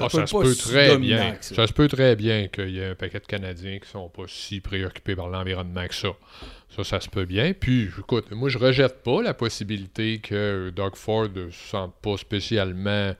Ah, 0.01 0.09
ça 0.09 0.27
se 0.27 0.35
peut 0.37 0.53
si 0.53 0.68
très 0.68 0.99
bien. 0.99 1.37
ça. 1.40 1.55
Ça 1.55 1.66
se 1.68 1.73
peut 1.73 1.87
très 1.87 2.16
bien 2.16 2.49
qu'il 2.49 2.71
y 2.71 2.81
ait 2.81 2.87
un 2.90 2.95
paquet 2.97 3.21
de 3.21 3.27
Canadiens 3.27 3.79
qui 3.79 3.88
sont 3.88 4.09
pas 4.09 4.25
si 4.27 4.59
préoccupés 4.61 5.14
par 5.14 5.29
l'environnement 5.29 5.87
que 5.87 5.95
ça. 5.95 6.09
Ça, 6.75 6.83
ça 6.83 7.01
se 7.01 7.09
peut 7.09 7.25
bien. 7.25 7.53
Puis, 7.53 7.88
écoute, 7.97 8.33
moi, 8.33 8.49
je 8.49 8.59
rejette 8.59 9.03
pas 9.05 9.23
la 9.23 9.35
possibilité 9.35 10.18
que 10.18 10.73
Doug 10.75 10.97
Ford 10.97 11.29
ne 11.33 11.51
se 11.51 11.68
sente 11.68 11.95
pas 12.03 12.16
spécialement 12.16 13.14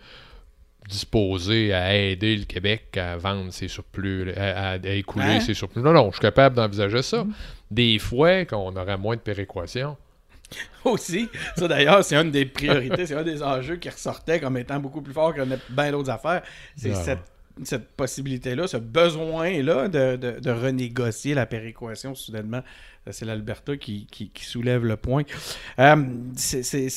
disposé 0.89 1.73
à 1.73 1.95
aider 1.95 2.35
le 2.37 2.45
Québec 2.45 2.97
à 2.97 3.17
vendre 3.17 3.53
ses 3.53 3.69
surplus, 3.69 4.33
à, 4.33 4.77
écouler 4.85 5.25
Hein? 5.27 5.41
ses 5.41 5.55
surplus. 5.55 5.81
Non, 5.83 5.93
non, 5.93 6.07
je 6.11 6.17
suis 6.17 6.21
capable 6.23 6.57
d'envisager 6.57 7.03
ça. 7.03 7.25
Des 7.73 7.99
fois, 7.99 8.45
qu'on 8.45 8.75
aurait 8.77 8.99
moins 8.99 9.17
de 9.17 9.21
péréquation. 9.21 9.97
aussi, 10.85 11.29
ça 11.57 11.67
d'ailleurs, 11.67 12.05
c'est 12.05 12.17
une 12.17 12.31
des 12.31 12.45
priorités, 12.45 13.07
c'est 13.07 13.15
un 13.15 13.23
des 13.23 13.43
enjeux 13.43 13.77
qui 13.77 13.89
ressortait 13.89 14.39
comme 14.39 14.59
étant 14.59 14.79
beaucoup 14.81 15.01
plus 15.01 15.15
fort 15.15 15.33
que 15.35 15.41
bien 15.71 15.91
d'autres 15.91 16.11
affaires. 16.11 16.43
C'est 16.77 16.95
cette, 16.95 17.19
cette 17.65 17.89
possibilité-là, 17.93 18.67
ce 18.67 18.77
besoin-là 18.77 19.89
de, 19.89 20.17
de- 20.17 20.41
de 20.41 20.51
renégocier 20.51 21.35
la 21.35 21.47
péréquation 21.47 22.15
soudainement. 22.15 22.63
C'est 23.11 23.25
l'Alberta 23.25 23.77
qui, 23.79 24.07
qui- 24.11 24.29
qui 24.31 24.45
soulève 24.45 24.85
le 24.85 24.97
point. 24.97 25.23
Euh, 25.79 25.97
c'est, 26.37 26.91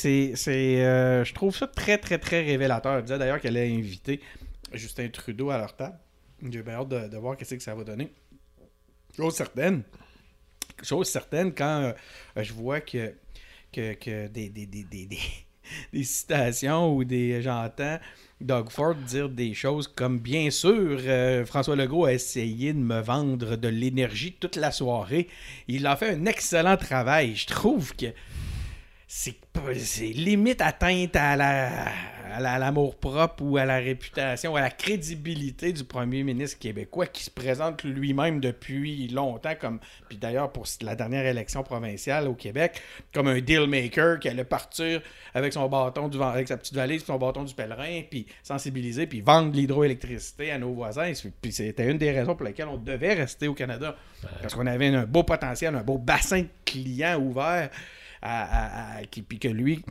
euh, 0.47 1.23
je 1.23 1.33
trouve 1.33 1.55
ça 1.55 1.67
très, 1.67 1.97
très, 1.97 2.17
très 2.17 2.43
révélateur. 2.43 2.95
Elle 2.97 3.03
disait 3.03 3.17
d'ailleurs 3.17 3.39
qu'elle 3.39 3.55
allait 3.57 3.73
inviter 3.73 4.19
Justin 4.73 5.07
Trudeau 5.07 5.49
à 5.49 5.57
leur 5.57 5.75
table. 5.75 5.97
J'ai 6.51 6.61
bien 6.61 6.73
hâte 6.73 6.89
de, 6.89 7.07
de 7.07 7.17
voir 7.17 7.37
qu'est-ce 7.37 7.55
que 7.55 7.63
ça 7.63 7.73
va 7.73 7.83
donner. 7.85 8.11
Chose 9.15 9.33
certaine, 9.33 9.83
chose 10.83 11.07
certaine, 11.09 11.53
quand 11.53 11.93
euh, 12.37 12.43
je 12.43 12.53
vois 12.53 12.81
que, 12.81 13.13
que, 13.71 13.93
que 13.93 14.27
des, 14.27 14.49
des, 14.49 14.65
des, 14.65 14.83
des, 14.83 15.05
des- 15.05 16.03
citations 16.03 16.95
ou 16.95 17.03
des 17.03 17.41
j'entends 17.41 17.97
Doug 18.41 18.69
Ford 18.69 18.93
dire 18.95 19.29
des 19.29 19.53
choses 19.53 19.87
comme 19.87 20.19
bien 20.19 20.51
sûr 20.51 20.99
euh, 21.05 21.45
François 21.45 21.75
Legault 21.75 22.05
a 22.05 22.13
essayé 22.13 22.73
de 22.73 22.77
me 22.79 22.99
vendre 23.01 23.55
de 23.55 23.67
l'énergie 23.69 24.33
toute 24.33 24.57
la 24.57 24.71
soirée. 24.71 25.27
Il 25.67 25.87
a 25.87 25.95
fait 25.95 26.11
un 26.11 26.25
excellent 26.25 26.77
travail. 26.77 27.35
Je 27.35 27.47
trouve 27.47 27.95
que 27.95 28.07
c'est 29.07 29.35
limite 30.13 30.61
atteinte 30.61 31.15
à 31.15 31.35
la 31.35 31.91
à 32.35 32.39
la- 32.41 32.53
à 32.53 32.59
l'amour 32.59 32.95
propre 32.97 33.41
ou 33.43 33.57
à 33.57 33.65
la 33.65 33.77
réputation, 33.77 34.55
à 34.55 34.61
la 34.61 34.69
crédibilité 34.69 35.71
du 35.71 35.83
premier 35.83 36.23
ministre 36.23 36.59
québécois 36.59 37.07
qui 37.07 37.23
se 37.23 37.29
présente 37.31 37.83
lui-même 37.83 38.39
depuis 38.39 39.07
longtemps 39.07 39.53
comme 39.59 39.79
puis 40.09 40.17
d'ailleurs 40.17 40.51
pour 40.51 40.65
la 40.81 40.95
dernière 40.95 41.25
élection 41.25 41.63
provinciale 41.63 42.27
au 42.27 42.33
Québec 42.33 42.81
comme 43.13 43.27
un 43.27 43.39
deal 43.39 43.67
maker 43.67 44.19
qui 44.19 44.27
allait 44.29 44.43
partir 44.43 45.01
avec 45.33 45.53
son 45.53 45.67
bâton 45.69 46.07
du 46.07 46.21
avec 46.21 46.47
sa 46.47 46.57
petite 46.57 46.73
valise 46.75 47.03
son 47.05 47.17
bâton 47.17 47.43
du 47.43 47.53
pèlerin 47.53 48.01
puis 48.09 48.25
sensibiliser 48.43 49.07
puis 49.07 49.21
vendre 49.21 49.53
l'hydroélectricité 49.53 50.51
à 50.51 50.57
nos 50.57 50.73
voisins. 50.73 51.11
Puis 51.41 51.51
c'était 51.51 51.89
une 51.89 51.97
des 51.97 52.11
raisons 52.11 52.35
pour 52.35 52.45
lesquelles 52.45 52.67
on 52.67 52.77
devait 52.77 53.13
rester 53.13 53.47
au 53.47 53.53
Canada. 53.53 53.95
Parce 54.41 54.53
qu'on 54.55 54.65
avait 54.67 54.87
un 54.87 55.05
beau 55.05 55.23
potentiel 55.23 55.75
un 55.75 55.83
beau 55.83 55.97
bassin 55.97 56.41
de 56.41 56.47
clients 56.65 57.19
ouvert 57.19 57.69
à, 58.21 58.43
à- 58.43 58.97
à- 58.99 59.03
qui- 59.05 59.21
puis 59.21 59.39
que 59.39 59.47
lui, 59.47 59.83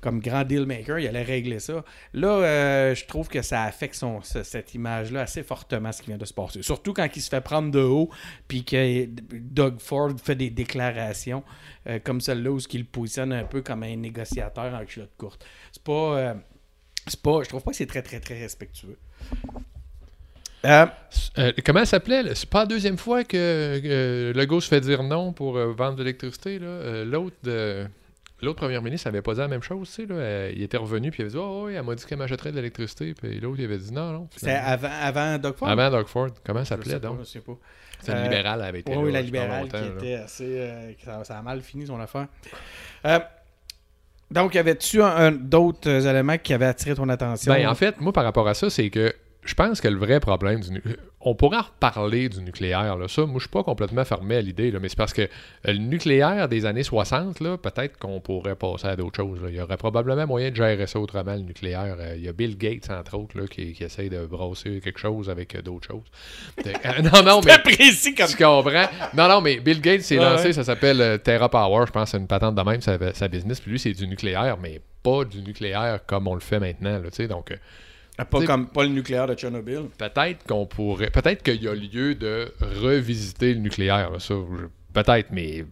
comme 0.00 0.20
grand 0.20 0.44
deal 0.44 0.64
maker, 0.64 0.98
il 1.00 1.08
allait 1.08 1.22
régler 1.22 1.58
ça. 1.58 1.84
Là, 2.12 2.28
euh, 2.28 2.94
je 2.94 3.04
trouve 3.04 3.28
que 3.28 3.42
ça 3.42 3.64
affecte 3.64 4.00
cette 4.22 4.74
image-là 4.74 5.22
assez 5.22 5.42
fortement, 5.42 5.90
ce 5.90 6.02
qui 6.02 6.08
vient 6.08 6.18
de 6.18 6.24
se 6.24 6.32
passer. 6.32 6.62
Surtout 6.62 6.92
quand 6.92 7.08
il 7.16 7.20
se 7.20 7.28
fait 7.28 7.40
prendre 7.40 7.70
de 7.72 7.80
haut, 7.80 8.08
puis 8.46 8.64
que 8.64 9.06
Doug 9.32 9.80
Ford 9.80 10.12
fait 10.22 10.36
des 10.36 10.50
déclarations 10.50 11.42
euh, 11.88 11.98
comme 11.98 12.20
celle-là, 12.20 12.50
où 12.50 12.58
il 12.72 12.78
le 12.78 12.84
positionne 12.84 13.32
un 13.32 13.44
peu 13.44 13.60
comme 13.62 13.82
un 13.82 13.96
négociateur 13.96 14.72
en 14.72 14.84
culotte 14.84 15.16
courte. 15.16 15.44
C'est 15.72 15.82
pas... 15.82 16.18
euh, 16.18 16.34
pas... 17.22 17.42
Je 17.42 17.48
trouve 17.48 17.62
pas 17.62 17.70
que 17.72 17.76
c'est 17.76 17.86
très, 17.86 18.02
très, 18.02 18.20
très 18.20 18.38
respectueux. 18.38 18.98
Comment 20.62 21.80
ça 21.80 21.86
s'appelait? 21.86 22.34
C'est 22.34 22.50
pas 22.50 22.60
la 22.60 22.66
deuxième 22.66 22.98
fois 22.98 23.24
que, 23.24 23.80
que 23.82 24.32
Legault 24.36 24.60
se 24.60 24.68
fait 24.68 24.80
dire 24.80 25.02
non 25.02 25.32
pour 25.32 25.52
vendre 25.52 25.96
de 25.96 26.02
l'électricité. 26.02 26.58
L'autre 26.58 27.36
de- 27.42 27.86
L'autre 28.40 28.60
premier 28.60 28.80
ministre 28.80 29.08
n'avait 29.08 29.22
pas 29.22 29.34
dit 29.34 29.40
la 29.40 29.48
même 29.48 29.62
chose, 29.62 29.88
tu 29.88 29.94
sais, 30.02 30.06
là. 30.06 30.14
Euh, 30.14 30.52
il 30.54 30.62
était 30.62 30.76
revenu 30.76 31.10
puis 31.10 31.20
il 31.20 31.22
avait 31.22 31.32
dit 31.32 31.38
Oh 31.40 31.64
oui, 31.66 31.74
elle 31.74 31.82
m'a 31.82 31.94
dit 31.94 32.04
qu'elle 32.04 32.18
m'achèterait 32.18 32.50
de 32.52 32.56
l'électricité. 32.56 33.12
Puis 33.14 33.40
l'autre, 33.40 33.56
il 33.58 33.64
avait 33.64 33.78
dit 33.78 33.92
non, 33.92 34.12
non. 34.12 34.28
c'est 34.32 34.46
finalement. 34.46 34.68
avant, 34.68 34.90
avant 35.00 35.38
Doug 35.38 35.54
Ford? 35.56 35.68
Avant 35.68 35.90
Doug 35.90 36.06
Ford. 36.06 36.28
Comment 36.44 36.60
ça 36.60 36.76
s'appelait 36.76 37.00
donc? 37.00 37.18
je 37.20 37.24
sais 37.24 37.40
pas. 37.40 37.56
C'est 38.00 38.12
une 38.12 38.18
Euh, 38.18 38.22
libérale, 38.24 38.64
elle 38.68 38.76
été 38.76 38.96
Oui, 38.96 39.10
la 39.10 39.22
libérale 39.22 39.68
qui 39.68 39.76
était 40.06 40.14
assez. 40.14 40.44
euh, 40.46 40.92
ça, 41.24 41.38
a 41.38 41.42
mal 41.42 41.60
fini 41.62 41.86
son 41.86 41.98
affaire. 42.00 42.28
Donc, 44.30 44.54
y 44.54 44.58
avait-tu 44.58 45.00
d'autres 45.40 46.06
éléments 46.06 46.36
qui 46.38 46.52
avaient 46.52 46.66
attiré 46.66 46.94
ton 46.94 47.08
attention? 47.08 47.52
Ben, 47.52 47.66
en 47.66 47.74
fait, 47.74 47.98
moi, 48.00 48.12
par 48.12 48.24
rapport 48.24 48.46
à 48.46 48.54
ça, 48.54 48.68
c'est 48.68 48.90
que 48.90 49.14
je 49.48 49.54
pense 49.54 49.80
que 49.80 49.88
le 49.88 49.98
vrai 49.98 50.20
problème 50.20 50.60
du 50.60 50.82
On 51.20 51.34
pourra 51.34 51.62
reparler 51.62 52.28
du 52.28 52.40
nucléaire, 52.42 52.96
là. 52.96 53.08
Ça, 53.08 53.22
moi, 53.22 53.34
je 53.36 53.40
suis 53.40 53.48
pas 53.48 53.64
complètement 53.64 54.04
fermé 54.04 54.36
à 54.36 54.40
l'idée, 54.40 54.70
là, 54.70 54.78
mais 54.80 54.88
c'est 54.88 54.96
parce 54.96 55.12
que 55.12 55.22
euh, 55.22 55.26
le 55.64 55.78
nucléaire 55.78 56.48
des 56.48 56.64
années 56.66 56.82
60, 56.84 57.40
là, 57.40 57.56
peut-être 57.56 57.98
qu'on 57.98 58.20
pourrait 58.20 58.54
passer 58.54 58.86
à 58.86 58.94
d'autres 58.96 59.16
choses. 59.16 59.42
là. 59.42 59.48
Il 59.50 59.56
y 59.56 59.60
aurait 59.60 59.76
probablement 59.76 60.26
moyen 60.26 60.50
de 60.50 60.56
gérer 60.56 60.86
ça 60.86 61.00
autrement, 61.00 61.34
le 61.34 61.40
nucléaire. 61.40 61.96
Euh, 61.98 62.14
Il 62.16 62.24
y 62.24 62.28
a 62.28 62.32
Bill 62.32 62.56
Gates, 62.56 62.88
entre 62.90 63.16
autres, 63.16 63.36
là, 63.38 63.46
qui, 63.48 63.72
qui 63.72 63.82
essaye 63.84 64.10
de 64.10 64.24
brasser 64.26 64.80
quelque 64.80 65.00
chose 65.00 65.28
avec 65.30 65.54
euh, 65.56 65.62
d'autres 65.62 65.88
choses. 65.88 66.04
Euh, 66.66 66.72
non, 67.12 67.22
non, 67.24 67.40
mais. 67.44 67.58
Précis 67.58 68.14
comme 68.14 68.28
Tu 68.28 68.36
comprends? 68.36 68.86
Non, 69.16 69.28
non, 69.28 69.40
mais 69.40 69.58
Bill 69.60 69.80
Gates 69.80 70.02
s'est 70.02 70.18
Ouais, 70.18 70.24
lancé, 70.24 70.46
ouais. 70.48 70.52
ça 70.52 70.62
s'appelle 70.64 71.20
Terra 71.24 71.48
Power, 71.48 71.84
je 71.86 71.92
pense, 71.92 72.10
c'est 72.10 72.18
une 72.18 72.26
patente 72.28 72.54
de 72.54 72.62
même, 72.62 72.80
sa, 72.80 72.96
sa 73.14 73.28
business. 73.28 73.60
Puis 73.60 73.70
lui, 73.72 73.78
c'est 73.78 73.92
du 73.92 74.06
nucléaire, 74.06 74.56
mais 74.62 74.80
pas 75.02 75.24
du 75.24 75.40
nucléaire 75.42 76.00
comme 76.06 76.26
on 76.28 76.34
le 76.34 76.40
fait 76.40 76.60
maintenant, 76.60 76.98
là, 76.98 77.10
tu 77.10 77.16
sais. 77.16 77.28
Donc, 77.28 77.50
euh, 77.50 77.56
Pas 78.24 78.38
T'sais- 78.38 78.46
comme 78.46 78.68
pas 78.68 78.82
le 78.82 78.88
nucléaire 78.90 79.26
de 79.26 79.34
Tchernobyl. 79.34 79.82
peut-être 79.96 80.44
qu'on 80.46 80.66
pourrait. 80.66 81.10
Peut-être 81.10 81.42
qu'il 81.42 81.62
y 81.62 81.68
a 81.68 81.74
lieu 81.74 82.14
de 82.14 82.52
revisiter 82.82 83.54
le 83.54 83.60
nucléaire, 83.60 84.10
là, 84.10 84.18
ça. 84.18 84.34
je- 84.34 84.66
Peut-être, 84.92 85.28
mais 85.30 85.64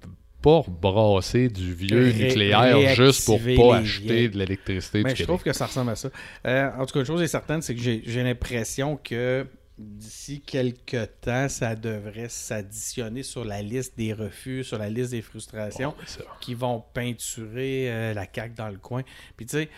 pas 0.42 0.62
brasser 0.68 1.48
du 1.48 1.74
vieux 1.74 2.04
Ré- 2.04 2.12
nucléaire 2.28 2.94
juste 2.94 3.24
pour 3.26 3.40
pas 3.40 3.78
acheter 3.78 4.04
vieilles. 4.06 4.28
de 4.30 4.38
l'électricité 4.38 4.98
Mais 4.98 5.04
du 5.04 5.10
je 5.10 5.14
Québec. 5.24 5.26
trouve 5.26 5.42
que 5.42 5.52
ça 5.52 5.66
ressemble 5.66 5.90
à 5.90 5.96
ça. 5.96 6.10
Euh, 6.46 6.70
en 6.78 6.86
tout 6.86 6.92
cas, 6.92 7.00
une 7.00 7.06
chose 7.06 7.22
est 7.22 7.26
certaine, 7.26 7.62
c'est 7.62 7.74
que 7.74 7.80
j'ai 7.80 8.02
j'ai 8.06 8.22
l'impression 8.22 8.96
que 9.02 9.44
d'ici 9.78 10.40
quelques 10.40 11.08
temps, 11.20 11.48
ça 11.48 11.74
devrait 11.74 12.28
s'additionner 12.30 13.22
sur 13.22 13.44
la 13.44 13.60
liste 13.60 13.96
des 13.98 14.12
refus, 14.12 14.62
sur 14.64 14.78
la 14.78 14.88
liste 14.88 15.10
des 15.10 15.20
frustrations. 15.22 15.94
Bon, 15.98 16.24
qui 16.40 16.54
vont 16.54 16.82
peinturer 16.94 17.90
euh, 17.90 18.14
la 18.14 18.26
CAQ 18.32 18.54
dans 18.54 18.68
le 18.68 18.78
coin. 18.78 19.02
Puis 19.36 19.46
tu 19.46 19.56
sais, 19.58 19.68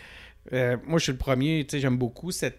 euh, 0.53 0.77
moi 0.85 0.99
je 0.99 1.03
suis 1.03 1.11
le 1.11 1.17
premier, 1.17 1.65
tu 1.65 1.71
sais, 1.71 1.79
j'aime 1.81 1.97
beaucoup 1.97 2.31
cet 2.31 2.57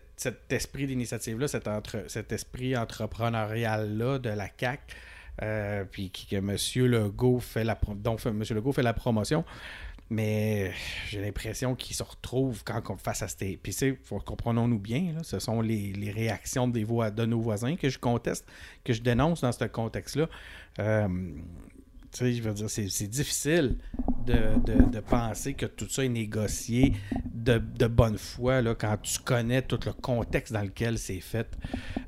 esprit 0.51 0.87
d'initiative-là, 0.87 1.49
cet, 1.49 2.33
esprit 2.33 2.77
entrepreneurial-là 2.77 4.19
de 4.19 4.31
la 4.31 4.49
CAQ. 4.59 4.83
euh, 5.43 5.85
puis 5.91 6.11
que 6.11 6.37
M. 6.37 6.57
Legault 6.87 7.41
fait 7.41 7.65
la 7.65 7.79
dont. 7.97 8.17
Legault 8.25 8.73
fait 8.73 8.83
la 8.83 8.93
promotion. 8.93 9.45
Mais 10.13 10.73
j'ai 11.09 11.21
l'impression 11.21 11.77
qu'il 11.77 11.95
se 11.95 12.03
retrouve 12.03 12.65
quand 12.65 12.83
on 12.91 12.97
face 12.97 13.23
à 13.23 13.29
ces. 13.29 13.57
Puis, 13.57 13.77
comprenons-nous 14.27 14.81
bien, 14.81 15.15
ce 15.23 15.39
sont 15.39 15.61
les, 15.61 16.13
réactions 16.13 16.67
de 16.67 17.25
nos 17.27 17.41
voisins 17.41 17.77
que 17.77 17.89
je 17.89 17.99
conteste, 17.99 18.45
que 18.83 18.93
je 18.93 19.03
dénonce 19.03 19.43
dans 19.43 19.53
ce 19.53 19.65
contexte-là. 19.65 20.29
Euh, 20.81 21.09
c'est 22.13 23.09
difficile 23.09 23.79
de, 24.27 24.59
de- 24.65 24.91
de 24.91 25.01
penser 25.01 25.55
que 25.55 25.67
tout 25.67 25.89
ça 25.89 26.05
est 26.05 26.09
négocié 26.09 26.93
de, 27.33 27.59
de 27.59 27.87
bonne 27.87 28.19
foi 28.19 28.61
là, 28.63 28.75
quand 28.75 28.97
tu 29.03 29.19
connais 29.21 29.63
tout 29.63 29.79
le 29.87 29.93
contexte 29.93 30.53
dans 30.53 30.63
lequel 30.63 30.99
c'est 30.99 31.21
fait. 31.21 31.49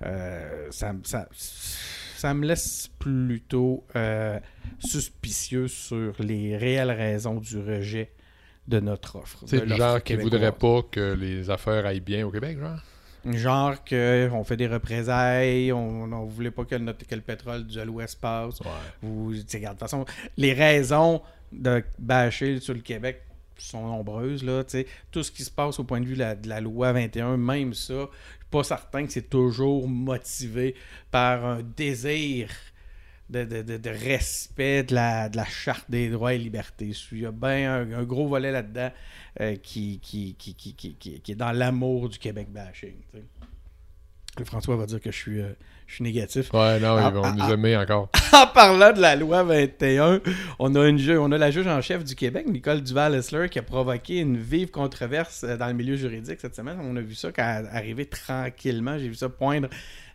Euh, 0.04 0.66
ça, 0.70 0.92
me- 0.92 1.04
ça, 1.04 1.28
ça 1.32 2.34
me 2.34 2.46
laisse 2.46 2.88
plutôt 2.98 3.84
euh, 3.96 4.38
suspicieux 4.78 5.68
sur 5.68 6.14
les 6.20 6.56
réelles 6.56 6.90
raisons 6.90 7.36
du 7.40 7.58
rejet 7.58 8.12
de 8.68 8.80
notre 8.80 9.16
offre. 9.16 9.42
C'est 9.46 9.64
le 9.64 9.74
genre 9.74 10.02
qui 10.02 10.14
voudrait 10.16 10.52
pas 10.52 10.82
que 10.90 11.14
les 11.14 11.50
affaires 11.50 11.84
aillent 11.86 12.00
bien 12.00 12.26
au 12.26 12.30
Québec, 12.30 12.58
genre? 12.58 12.78
Genre 13.24 13.84
qu'on 13.84 14.42
fait 14.44 14.56
des 14.56 14.66
représailles, 14.66 15.72
on 15.72 16.06
ne 16.08 16.28
voulait 16.28 16.50
pas 16.50 16.64
que, 16.64 16.74
notre- 16.74 17.06
que 17.06 17.14
le 17.14 17.20
pétrole 17.20 17.66
de 17.66 17.80
l'Ouest 17.82 18.20
passe. 18.20 18.58
Ouais. 18.60 19.08
Ou, 19.08 19.32
tu 19.32 19.42
sais, 19.46 19.58
regarde, 19.58 19.76
de 19.76 19.80
toute 19.80 19.90
façon, 19.90 20.04
les 20.36 20.52
raisons 20.52 21.22
de 21.52 21.84
bâcher 21.98 22.60
sur 22.60 22.74
le 22.74 22.80
Québec 22.80 23.22
sont 23.62 23.86
nombreuses. 23.86 24.42
Là, 24.42 24.64
tout 25.10 25.22
ce 25.22 25.30
qui 25.30 25.44
se 25.44 25.50
passe 25.50 25.78
au 25.78 25.84
point 25.84 26.00
de 26.00 26.06
vue 26.06 26.16
de 26.16 26.48
la, 26.48 26.60
loi 26.60 26.92
21, 26.92 27.36
même 27.36 27.74
ça, 27.74 27.94
je 27.94 27.98
suis 28.00 28.50
pas 28.50 28.64
certain 28.64 29.06
que 29.06 29.12
c'est 29.12 29.28
toujours 29.30 29.88
motivé 29.88 30.74
par 31.10 31.44
un 31.44 31.62
désir 31.62 32.50
de, 33.30 33.44
de- 33.44 33.62
de- 33.62 33.76
de 33.78 33.90
respect 33.90 34.82
de 34.82 34.94
la, 34.94 35.28
de 35.28 35.36
la 35.36 35.44
charte 35.44 35.90
des 35.90 36.10
droits 36.10 36.34
et 36.34 36.38
libertés. 36.38 36.92
Il 37.12 37.18
y 37.20 37.26
a 37.26 37.30
bien 37.32 37.86
un, 37.92 38.02
gros 38.04 38.26
volet 38.26 38.50
là-dedans 38.50 38.90
euh, 39.40 39.56
qui, 39.56 40.00
qui, 40.00 40.34
qui, 40.34 40.54
qui, 40.54 41.32
est 41.32 41.34
dans 41.34 41.52
l'amour 41.52 42.08
du 42.08 42.18
Québec 42.18 42.48
bashing. 42.50 42.96
François 44.44 44.76
va 44.76 44.86
dire 44.86 45.00
que 45.00 45.10
je 45.10 45.16
suis, 45.16 45.40
euh, 45.40 45.52
je 45.92 45.96
suis 45.96 46.04
négatif. 46.04 46.52
Ouais, 46.54 46.80
non, 46.80 46.96
ils 47.06 47.12
vont 47.14 47.32
nous 47.34 47.52
aimer 47.52 47.76
encore. 47.76 48.08
En 48.34 48.46
parlant 48.46 48.92
de 48.94 49.00
la 49.00 49.14
loi 49.14 49.42
21, 49.42 50.20
on 50.58 50.74
a, 50.74 50.88
une 50.88 50.96
ju- 50.96 51.18
on 51.18 51.30
a 51.32 51.36
la 51.38 51.50
juge 51.50 51.66
en 51.66 51.82
chef 51.82 52.02
du 52.02 52.14
Québec, 52.14 52.46
Nicole 52.48 52.80
Duval-Essler, 52.80 53.50
qui 53.50 53.58
a 53.58 53.62
provoqué 53.62 54.20
une 54.20 54.38
vive 54.38 54.70
controverse 54.70 55.44
euh, 55.44 55.58
dans 55.58 55.66
le 55.66 55.74
milieu 55.74 55.96
juridique 55.96 56.38
cette 56.40 56.56
semaine. 56.56 56.78
On 56.82 56.96
a 56.96 57.02
vu 57.02 57.14
ça 57.14 57.30
quand 57.30 57.62
arriver 57.70 58.06
tranquillement. 58.06 58.96
J'ai 58.98 59.08
vu 59.08 59.14
ça 59.16 59.28
poindre 59.28 59.68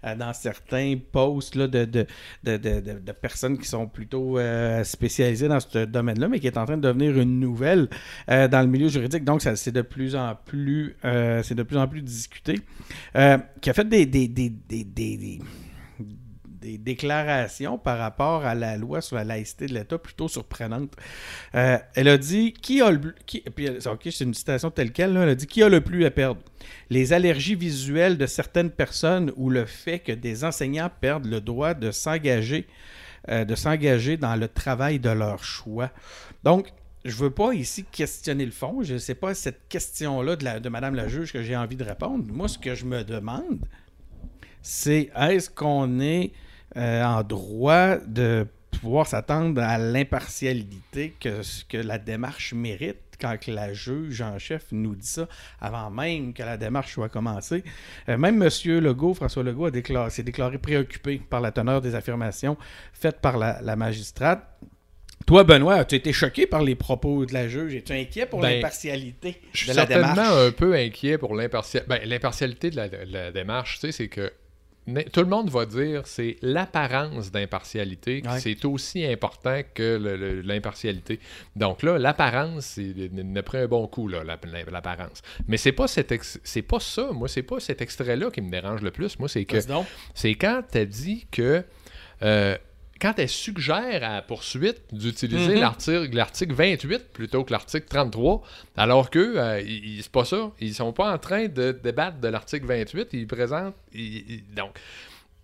euh, 0.03 0.15
dans 0.15 0.33
certains 0.33 0.95
posts 1.11 1.53
là, 1.55 1.67
de, 1.67 1.85
de, 1.85 2.07
de, 2.43 2.57
de- 2.57 3.11
personnes 3.11 3.59
qui 3.59 3.67
sont 3.67 3.85
plutôt 3.85 4.39
euh, 4.39 4.83
spécialisées 4.83 5.47
dans 5.47 5.59
ce 5.59 5.85
domaine-là, 5.85 6.27
mais 6.27 6.39
qui 6.39 6.47
est 6.47 6.57
en 6.57 6.65
train 6.65 6.77
de 6.77 6.81
devenir 6.87 7.19
une 7.19 7.39
nouvelle 7.39 7.87
euh, 8.31 8.47
dans 8.47 8.61
le 8.61 8.67
milieu 8.67 8.87
juridique. 8.87 9.23
Donc, 9.25 9.43
c'est 9.43 9.71
de 9.71 9.81
plus 9.83 10.15
en 10.15 10.33
plus, 10.43 10.95
euh, 11.05 11.43
c'est 11.43 11.55
de 11.55 11.63
plus 11.63 11.77
en 11.77 11.87
plus 11.87 12.01
discuté. 12.01 12.55
Qui 13.13 13.69
a 13.69 13.73
fait 13.73 13.87
des, 13.87 14.07
des, 14.07 14.27
des, 14.27 14.49
des, 14.49 15.39
des- 16.61 16.77
déclarations 16.77 17.77
par 17.77 17.97
rapport 17.97 18.45
à 18.45 18.55
la 18.55 18.77
loi 18.77 19.01
sur 19.01 19.15
la 19.15 19.23
laïcité 19.23 19.67
de 19.67 19.73
l'État 19.73 19.97
plutôt 19.97 20.27
surprenantes. 20.27 20.93
Euh, 21.55 21.77
elle 21.95 22.07
a 22.07 22.17
dit 22.17 22.53
qui 22.53 22.81
a 22.81 22.91
le 22.91 23.13
puis 23.55 23.65
elle- 23.65 23.81
c'est 23.81 24.23
une 24.23 24.33
telle 24.71 24.91
quelle. 24.91 25.15
elle 25.17 25.29
a 25.29 25.35
dit 25.35 25.47
qui 25.47 25.63
a 25.63 25.69
le 25.69 25.81
plus 25.81 26.05
à 26.05 26.11
perdre? 26.11 26.41
Les 26.89 27.13
allergies 27.13 27.55
visuelles 27.55 28.17
de 28.17 28.25
certaines 28.25 28.71
personnes 28.71 29.31
ou 29.35 29.49
le 29.49 29.65
fait 29.65 29.99
que 29.99 30.11
des 30.11 30.43
enseignants 30.43 30.89
perdent 31.01 31.25
le 31.27 31.41
droit 31.41 31.73
de 31.73 31.91
s'engager 31.91 32.67
euh, 33.29 33.43
de 33.43 33.55
s'engager 33.55 34.15
dans 34.15 34.35
le 34.35 34.47
travail 34.47 34.99
de 34.99 35.09
leur 35.09 35.43
choix? 35.43 35.91
Donc 36.43 36.69
je 37.05 37.15
veux 37.15 37.29
pas 37.31 37.53
ici 37.53 37.85
questionner 37.89 38.45
le 38.45 38.51
fond. 38.51 38.83
Je 38.83 38.97
sais 38.97 39.15
pas 39.15 39.33
cette 39.33 39.67
question-là 39.69 40.35
de, 40.35 40.43
la, 40.43 40.59
de 40.59 40.67
Madame 40.69 40.95
la 40.95 41.07
juge 41.07 41.31
que 41.31 41.41
j'ai 41.41 41.55
envie 41.55 41.77
de 41.77 41.83
répondre. 41.83 42.25
Moi, 42.33 42.47
ce 42.49 42.57
que 42.57 42.75
je 42.75 42.83
me 42.85 43.03
demande, 43.03 43.59
c'est 44.61 45.09
est-ce 45.15 45.49
qu'on 45.49 45.99
est 46.01 46.31
euh, 46.77 47.03
en 47.03 47.23
droit 47.23 47.97
de 47.97 48.45
pouvoir 48.81 49.07
s'attendre 49.07 49.61
à 49.61 49.77
l'impartialité 49.77 51.13
que, 51.19 51.41
que 51.67 51.77
la 51.77 51.97
démarche 51.97 52.53
mérite 52.53 52.97
quand 53.19 53.35
que 53.39 53.49
la 53.49 53.73
juge 53.73 54.21
en 54.21 54.37
chef 54.37 54.65
nous 54.71 54.93
dit 54.95 55.07
ça, 55.07 55.27
avant 55.59 55.89
même 55.89 56.33
que 56.33 56.43
la 56.43 56.55
démarche 56.57 56.93
soit 56.93 57.09
commencée. 57.09 57.63
Euh, 58.09 58.17
même 58.17 58.41
M. 58.43 58.49
Legault, 58.79 59.15
François 59.15 59.41
Legault, 59.41 59.71
déclaré- 59.71 60.11
s'est 60.11 60.21
déclaré 60.21 60.59
préoccupé 60.59 61.19
par 61.27 61.41
la 61.41 61.51
teneur 61.51 61.81
des 61.81 61.95
affirmations 61.95 62.57
faites 62.93 63.19
par 63.19 63.37
la, 63.39 63.59
la 63.63 63.75
magistrate. 63.75 64.43
Toi, 65.25 65.43
Benoît, 65.43 65.75
as-tu 65.75 65.95
été 65.95 66.13
choqué 66.13 66.45
par 66.45 66.61
les 66.61 66.75
propos 66.75 67.25
de 67.25 67.33
la 67.33 67.47
juge? 67.47 67.73
Es-tu 67.73 67.91
inquiet 67.93 68.27
pour 68.27 68.39
Ben, 68.39 68.57
l'impartialité 68.57 69.41
Je 69.51 69.57
suis 69.63 69.71
de 69.71 69.75
la 69.75 69.87
certainement 69.87 70.13
démarche? 70.13 70.47
un 70.47 70.51
peu 70.51 70.75
inquiet 70.75 71.17
pour 71.17 71.33
l'impartialité. 71.35 71.89
Ben, 71.89 72.07
l'impartialité 72.07 72.69
de 72.69 72.75
la, 72.75 72.87
de 72.87 72.97
la 73.11 73.31
démarche, 73.31 73.79
tu 73.79 73.87
sais, 73.87 73.91
c'est 73.91 74.07
que 74.09 74.31
tout 75.11 75.19
le 75.19 75.25
monde 75.27 75.49
va 75.49 75.65
dire 75.65 76.07
c'est 76.07 76.37
l'apparence 76.41 77.31
d'impartialité 77.31 78.21
Ouais. 78.25 78.39
c'est 78.39 78.63
aussi 78.65 79.05
important 79.05 79.59
que 79.73 80.41
l'impartialité. 80.45 81.19
Donc 81.55 81.83
là, 81.83 81.97
l'apparence, 81.97 82.65
c'est 82.65 82.93
n'a 83.11 83.43
pris 83.43 83.57
un 83.59 83.67
bon 83.67 83.87
coup 83.87 84.07
l'apparence. 84.07 85.21
Mais 85.47 85.57
c'est 85.57 85.71
pas 85.71 85.87
cet 85.87 86.13
c'est 86.43 86.61
pas 86.61 86.79
ça. 86.79 87.09
Moi, 87.11 87.27
c'est 87.27 87.43
pas 87.43 87.59
cet 87.59 87.81
extrait-là 87.81 88.31
qui 88.31 88.41
me 88.41 88.49
dérange 88.49 88.81
le 88.81 88.91
plus. 88.91 89.19
Moi, 89.19 89.27
c'est 89.29 89.45
que 89.45 89.57
c'est 90.13 90.35
quand 90.35 90.63
elle 90.73 90.87
dit 90.89 91.27
que. 91.31 91.63
euh, 92.23 92.57
quand 92.99 93.17
elle 93.19 93.29
suggère 93.29 94.03
à 94.03 94.13
la 94.15 94.21
poursuite 94.21 94.81
d'utiliser 94.91 95.55
Mhm. 95.55 95.59
l'article, 95.61 96.09
l'article 96.15 96.53
28 96.53 97.13
plutôt 97.13 97.43
que 97.43 97.51
l'article 97.51 97.85
33, 97.87 98.43
alors 98.75 99.09
que 99.09 99.19
euh, 99.37 99.61
ils- 99.61 100.01
c'est 100.03 100.11
pas 100.11 100.25
ça. 100.25 100.51
Ils 100.59 100.73
sont 100.73 100.93
pas 100.93 101.13
en 101.13 101.17
train 101.17 101.47
de 101.47 101.71
débattre 101.71 102.17
de 102.19 102.27
l'article 102.27 102.65
28. 102.65 103.09
Ils 103.13 103.27
présentent. 103.27 103.75
ils- 103.93 104.17
ils- 104.31 104.53
donc, 104.55 104.79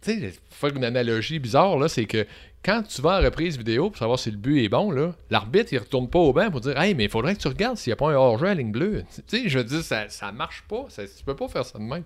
tu 0.01 0.19
sais, 0.19 0.33
faire 0.49 0.75
une 0.75 0.83
analogie 0.85 1.39
bizarre, 1.39 1.77
là, 1.77 1.87
c'est 1.87 2.05
que 2.05 2.25
quand 2.63 2.81
tu 2.83 3.01
vas 3.01 3.19
en 3.19 3.23
reprise 3.23 3.57
vidéo 3.57 3.89
pour 3.89 3.97
savoir 3.97 4.17
si 4.17 4.31
le 4.31 4.37
but 4.37 4.63
est 4.63 4.69
bon, 4.69 4.89
là, 4.91 5.13
l'arbitre, 5.29 5.73
il 5.73 5.79
retourne 5.79 6.09
pas 6.09 6.19
au 6.19 6.31
banc 6.31 6.49
pour 6.49 6.61
dire 6.61 6.79
Hey, 6.79 6.95
mais 6.95 7.05
il 7.05 7.09
faudrait 7.09 7.35
que 7.35 7.41
tu 7.41 7.47
regardes 7.49 7.77
s'il 7.77 7.89
n'y 7.91 7.93
a 7.93 7.97
pas 7.97 8.09
un 8.11 8.15
hors-jeu 8.15 8.47
à 8.47 8.53
ligne 8.53 8.71
bleue. 8.71 9.03
Tu 9.15 9.21
sais, 9.43 9.49
je 9.49 9.57
veux 9.57 9.63
dire, 9.65 9.81
ça, 9.83 10.07
ça 10.09 10.31
marche 10.31 10.63
pas. 10.69 10.85
Ça, 10.89 11.03
tu 11.05 11.23
peux 11.25 11.35
pas 11.35 11.47
faire 11.49 11.65
ça 11.65 11.77
de 11.77 11.83
même. 11.83 12.03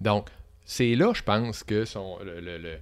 Donc, 0.00 0.28
c'est 0.64 0.94
là, 0.96 1.12
je 1.14 1.22
pense, 1.22 1.62
que 1.62 1.84
son, 1.84 2.18
le- 2.24 2.40
le- 2.40 2.58
le- 2.58 2.78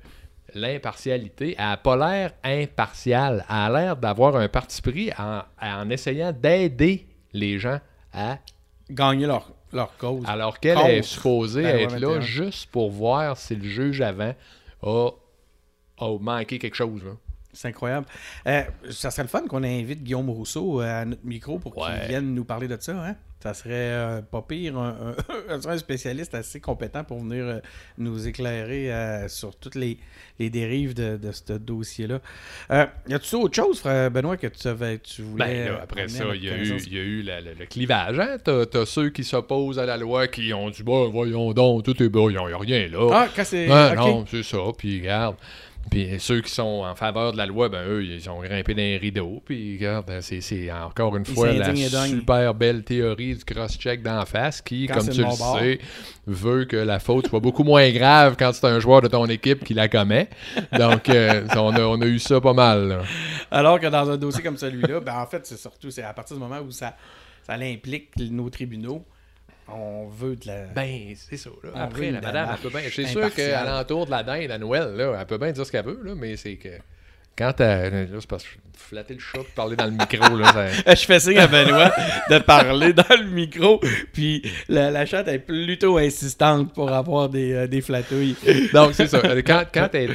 l'impartialité, 0.55 1.55
elle 1.59 1.65
n'a 1.65 1.77
pas 1.77 1.97
l'air 1.97 2.33
impartiale. 2.45 3.45
Elle 3.49 3.55
a 3.57 3.71
l'air 3.71 3.97
d'avoir 3.97 4.37
un 4.37 4.49
parti 4.49 4.81
pris 4.83 5.11
en, 5.19 5.43
en 5.61 5.91
essayant 5.91 6.33
d'aider 6.33 7.07
les 7.33 7.59
gens 7.59 7.81
à. 8.13 8.39
Gagner 8.91 9.27
leur, 9.27 9.51
leur 9.73 9.97
cause. 9.97 10.25
Alors 10.27 10.59
qu'elle 10.61 10.79
est 10.79 11.03
supposée 11.03 11.63
loi 11.63 11.71
être 11.73 11.99
là 11.99 12.09
21. 12.09 12.21
juste 12.21 12.71
pour 12.71 12.91
voir 12.91 13.37
si 13.37 13.55
le 13.57 13.65
juge 13.69 14.01
avant 14.01 14.35
a, 14.83 15.11
a 15.99 16.19
manqué 16.19 16.59
quelque 16.59 16.75
chose. 16.77 17.05
là. 17.05 17.11
C'est 17.53 17.69
incroyable. 17.69 18.07
Euh, 18.47 18.63
ça 18.91 19.11
serait 19.11 19.23
le 19.23 19.29
fun 19.29 19.43
qu'on 19.49 19.65
invite 19.65 20.03
Guillaume 20.03 20.29
Rousseau 20.31 20.81
euh, 20.83 21.03
à 21.03 21.05
notre 21.05 21.25
micro 21.25 21.59
pour 21.59 21.77
Ouais. 21.79 21.87
qu'il 22.01 22.09
vienne 22.09 22.35
nous 22.35 22.45
parler 22.45 22.69
de 22.69 22.77
ça. 22.79 22.93
Hein? 23.03 23.17
Ça 23.43 23.55
serait 23.55 23.71
euh, 23.73 24.21
pas 24.21 24.43
pire, 24.43 24.77
un, 24.77 25.15
un- 25.49 25.79
spécialiste 25.79 26.35
assez 26.35 26.61
compétent 26.61 27.05
pour 27.05 27.21
venir 27.21 27.45
euh, 27.47 27.59
nous 27.97 28.27
éclairer 28.27 28.91
sur 29.29 29.55
toutes 29.57 29.77
les, 29.77 29.99
les 30.41 30.51
dérives 30.51 30.93
de, 30.95 31.17
de 31.17 31.31
ce 31.33 31.53
dossier-là. 31.55 32.21
Y 33.09 33.15
a-tu 33.15 33.37
autre 33.37 33.55
chose, 33.55 33.79
frère 33.81 34.11
Benoît, 34.11 34.37
que 34.37 34.49
tu, 34.49 34.67
avais, 34.69 34.99
tu 34.99 35.23
voulais. 35.23 35.67
Ben, 35.67 35.73
là, 35.73 35.81
après 35.85 36.09
ça, 36.09 36.25
il 36.35 36.43
y 36.43 36.47
y 36.47 36.51
a 36.99 37.03
eu 37.03 37.23
la- 37.23 37.41
la- 37.41 37.55
le 37.55 37.67
clivage. 37.67 38.19
Hein? 38.19 38.37
T'as, 38.43 38.67
t'as 38.67 38.85
ceux 38.87 39.11
qui 39.11 39.25
s'opposent 39.25 39.79
à 39.79 39.87
la 39.87 39.97
loi 39.97 40.27
qui 40.29 40.53
ont 40.53 40.69
dit 40.71 40.83
Bon, 40.83 41.09
voyons 41.09 41.53
donc, 41.53 41.85
tout 41.85 42.03
est 42.03 42.09
bon, 42.09 42.29
il 42.31 42.33
n'y 42.33 42.39
a 42.39 42.59
rien 42.59 42.89
là. 42.89 43.09
Ah, 43.13 43.29
quand 43.35 43.45
c'est. 43.45 43.67
Ok. 43.69 43.97
Non, 43.97 44.25
c'est 44.29 44.43
ça. 44.43 44.59
Puis 44.77 44.99
regarde. 45.01 45.37
Puis 45.91 46.17
ceux 46.19 46.41
qui 46.41 46.51
sont 46.51 46.85
en 46.85 46.95
faveur 46.95 47.33
de 47.33 47.37
la 47.39 47.47
loi, 47.47 47.69
ben 47.69 47.87
eux, 47.87 48.05
ils 48.05 48.29
ont 48.29 48.41
grimpé 48.41 48.75
dans 48.75 48.79
les 48.79 48.99
rideaux. 48.99 49.43
Puis 49.45 49.77
regarde, 49.77 50.11
c'est, 50.21 50.41
c'est 50.41 50.71
encore 50.71 51.17
une 51.17 51.25
fois 51.25 51.53
la 51.53 51.75
super 51.75 52.55
belle 52.55 52.85
théorie 52.85 53.35
du 53.35 53.45
cross-check 53.45 54.03
d'en 54.03 54.25
face 54.27 54.61
qui, 54.61 54.87
Quand 54.87 54.99
comme 54.99 55.09
tu 55.09 55.21
le 55.21 55.25
bord. 55.25 55.59
sais, 55.59 55.79
veut 56.27 56.65
que 56.67 56.77
la 56.77 56.99
faute 56.99 57.29
soit 57.29 57.41
beaucoup 57.41 57.65
moins 57.65 57.91
grave 57.91 58.37
quand 58.39 58.53
c'est 58.53 58.67
un 58.67 58.81
joueur 58.81 59.01
de 59.03 59.09
ton 59.09 59.27
équipe 59.27 59.65
qui 59.65 59.75
la 59.75 59.89
commet. 59.89 60.29
Donc, 60.73 61.09
euh, 61.09 61.47
on, 61.57 61.75
a, 61.75 61.81
on 61.81 62.01
a 62.01 62.07
eu 62.07 62.19
ça 62.19 62.41
pas 62.41 62.53
mal. 62.53 62.89
là. 62.89 63.03
Alors 63.51 63.81
que 63.81 63.87
dans 63.87 64.11
un 64.11 64.17
dossier 64.17 64.43
comme 64.43 64.57
celui-là, 64.57 65.01
ben, 65.01 65.17
en 65.19 65.27
fait, 65.27 65.47
c'est 65.47 65.59
surtout 65.59 65.91
c'est 65.91 66.03
à 66.03 66.13
partir 66.13 66.37
du 66.37 66.43
moment 66.43 66.61
où 66.61 66.71
ça, 66.71 66.95
ça 67.47 67.55
implique 67.55 68.11
nos 68.19 68.51
tribunaux, 68.51 69.05
on 69.71 70.09
veut 70.09 70.37
de 70.37 70.47
la. 70.47 70.67
Ben, 70.67 71.15
c'est 71.17 71.37
ça. 71.37 71.51
là. 71.63 71.71
Après, 71.75 72.11
la 72.11 72.21
madame, 72.21 72.51
elle 72.53 72.59
peut 72.61 72.71
bien. 72.71 72.89
C'est 72.91 73.07
sûr 73.07 73.33
qu'à 73.35 73.65
l'entour 73.65 74.07
de 74.07 74.11
la 74.11 74.23
dinde 74.23 74.51
à 74.51 74.59
Noël, 74.59 74.95
là, 74.95 75.17
elle 75.21 75.27
peut 75.27 75.39
bien 75.39 75.53
dire 75.53 75.65
ce 75.67 75.73
qu'elle 75.73 75.85
veut, 75.85 76.01
là, 76.03 76.15
mais 76.15 76.37
c'est 76.37 76.57
que. 76.57 76.69
Quand 77.39 77.61
elle. 77.61 78.11
Là, 78.11 78.17
c'est 78.21 78.29
parce 78.29 78.43
que 78.43 78.49
flatter 78.77 79.15
le 79.15 79.21
chat 79.21 79.41
parler 79.55 79.77
dans 79.77 79.85
le 79.87 79.93
micro, 79.93 80.37
là, 80.37 80.53
ça- 80.85 80.95
Je 80.95 81.05
fais 81.05 81.21
signe 81.21 81.39
à 81.39 81.47
Benoît 81.47 81.93
de 82.31 82.39
parler 82.39 82.93
dans 82.93 83.05
le 83.19 83.27
micro, 83.29 83.81
puis 84.13 84.43
la, 84.69 84.91
la 84.91 85.05
chatte 85.07 85.29
est 85.29 85.39
plutôt 85.39 85.99
insistante 85.99 86.73
pour 86.75 86.91
avoir 86.93 87.29
des, 87.29 87.53
euh, 87.53 87.67
des 87.67 87.81
flatouilles. 87.81 88.35
Donc, 88.73 88.95
c'est 88.95 89.07
ça. 89.09 89.21
Euh, 89.25 89.43
Quand, 89.47 89.65
quand 89.73 89.89
t'es 89.91 90.09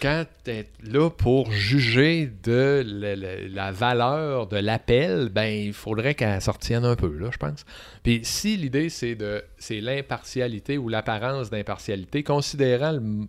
quand 0.00 0.24
t'es 0.44 0.66
là 0.82 1.10
pour 1.10 1.52
juger 1.52 2.30
de 2.42 2.82
la, 2.86 3.14
la- 3.16 3.48
la 3.48 3.70
valeur 3.72 4.46
de 4.46 4.56
l'appel, 4.56 5.28
ben, 5.30 5.44
il 5.52 5.72
faudrait 5.74 6.14
qu'elle 6.14 6.40
s'en 6.40 6.52
retienne 6.52 6.84
un 6.86 6.96
peu, 6.96 7.12
là, 7.18 7.28
je 7.32 7.36
pense. 7.36 7.64
Puis 8.02 8.20
si 8.22 8.56
l'idée, 8.56 8.88
c'est 8.88 9.14
de 9.14 9.42
c'est 9.58 9.80
l'impartialité 9.80 10.78
ou 10.78 10.88
l'apparence 10.88 11.50
d'impartialité, 11.50 12.22
considérant 12.22 12.92
le- 12.92 13.26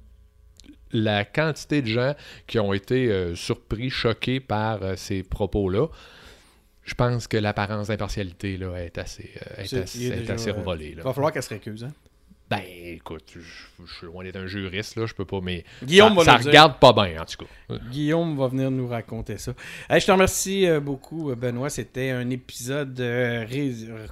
la 0.92 1.24
quantité 1.26 1.82
de 1.82 1.88
gens 1.88 2.16
qui 2.48 2.60
ont 2.60 2.74
été 2.74 3.12
euh, 3.12 3.36
surpris, 3.36 3.90
choqués 3.90 4.40
par 4.40 4.84
euh, 4.84 4.96
ces 4.96 5.24
propos-là, 5.24 5.88
je 6.84 6.94
pense 6.96 7.28
que 7.28 7.38
l'apparence 7.38 7.88
d'impartialité 7.88 8.58
là, 8.58 8.76
est 8.78 8.98
assez, 8.98 9.30
euh, 9.38 9.62
est 9.62 9.68
C'est- 9.68 9.82
assez, 9.84 10.00
il 10.00 10.12
est 10.12 10.16
est 10.16 10.20
déjà, 10.22 10.34
assez 10.34 10.52
revolée. 10.52 10.94
Il 10.98 11.02
va 11.02 11.14
falloir 11.14 11.32
qu'elle 11.32 11.44
se 11.44 11.50
récuse. 11.50 11.84
Hein? 11.84 11.94
Ben, 12.52 12.60
écoute, 12.68 13.24
je, 13.34 13.40
je 13.40 13.94
suis 13.94 14.06
loin 14.08 14.26
d'être 14.26 14.36
un 14.36 14.46
juriste, 14.46 14.98
là, 14.98 15.06
je 15.06 15.14
peux 15.14 15.24
pas, 15.24 15.40
mais 15.42 15.64
Guillaume 15.84 16.20
ça, 16.22 16.36
regarde 16.36 16.80
pas 16.80 16.92
bien, 16.92 17.22
en 17.22 17.26
tout 17.26 17.46
cas. 17.46 17.76
Guillaume 17.90 18.38
va 18.38 18.50
venir 18.50 18.70
nous 18.70 18.90
raconter 18.90 19.38
ça. 19.38 19.54
Hey, 19.90 20.02
je 20.02 20.06
te 20.06 20.12
remercie 20.12 20.68
euh, 20.68 20.82
beaucoup, 20.82 21.32
euh, 21.32 21.36
Benoît. 21.36 21.70
C'était 21.70 22.10
un 22.12 22.30
épisode 22.30 23.00
euh, 23.00 23.46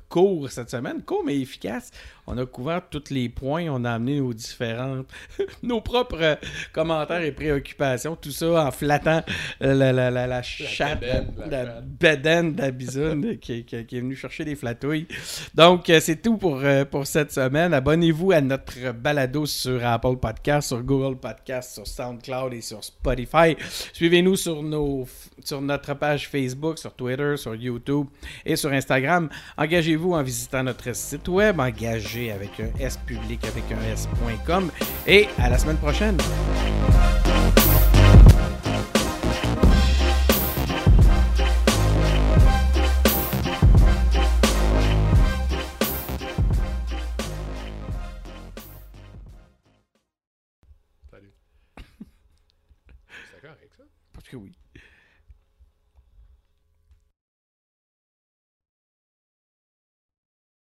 court 0.07 0.49
cette 0.49 0.69
semaine, 0.69 1.01
court 1.03 1.23
mais 1.25 1.37
efficace. 1.37 1.91
On 2.31 2.37
a 2.37 2.45
couvert 2.45 2.83
tous 2.89 3.09
les 3.09 3.27
points, 3.27 3.65
on 3.69 3.83
a 3.85 3.91
amené 3.91 4.19
nos 4.19 4.33
différentes, 4.35 5.07
nos 5.63 5.81
propres 5.81 6.37
commentaires 6.71 7.21
et 7.23 7.31
préoccupations, 7.31 8.15
tout 8.15 8.29
ça 8.29 8.67
en 8.67 8.71
flattant 8.71 9.23
la, 9.59 9.73
la, 9.91 10.11
la, 10.11 10.27
la 10.27 10.41
chatte, 10.43 11.03
la, 11.49 11.81
bédaine 11.81 12.53
de 12.53 12.61
la 12.61 12.69
bisoune 12.71 13.37
qui, 13.41 13.65
qui- 13.65 13.83
qui 13.83 13.97
est 13.97 14.01
venue 14.01 14.15
chercher 14.15 14.45
des 14.45 14.55
flatouilles. 14.55 15.07
Donc, 15.55 15.91
c'est 15.99 16.21
tout 16.21 16.37
pour, 16.37 16.61
pour 16.91 17.07
cette 17.07 17.31
semaine. 17.31 17.73
Abonnez-vous 17.73 18.28
à 18.33 18.41
notre 18.41 18.91
balado 18.91 19.45
sur 19.45 19.85
Apple 19.85 20.17
Podcast, 20.17 20.69
sur 20.69 20.81
Google 20.83 21.17
Podcast, 21.17 21.73
sur 21.73 21.87
SoundCloud 21.87 22.53
et 22.53 22.61
sur 22.61 22.83
Spotify. 22.83 23.55
Suivez-nous 23.93 24.35
sur, 24.35 24.63
sur 25.43 25.61
notre 25.61 25.93
page 25.93 26.29
Facebook, 26.29 26.77
sur 26.79 26.93
Twitter, 26.93 27.35
sur 27.37 27.55
YouTube 27.55 28.07
et 28.45 28.55
sur 28.55 28.71
Instagram. 28.71 29.29
Engagez-vous 29.57 30.13
en 30.13 30.23
visitant 30.23 30.63
notre 30.63 30.95
site 30.95 31.27
web, 31.27 31.59
engagé 31.59 32.31
avec 32.31 32.59
un 32.59 32.69
S 32.79 32.97
public 33.05 33.43
avec 33.45 33.63
un 33.71 33.93
S.com. 33.93 34.71
Et 35.07 35.27
à 35.37 35.49
la 35.49 35.57
semaine 35.57 35.77
prochaine. 35.77 36.17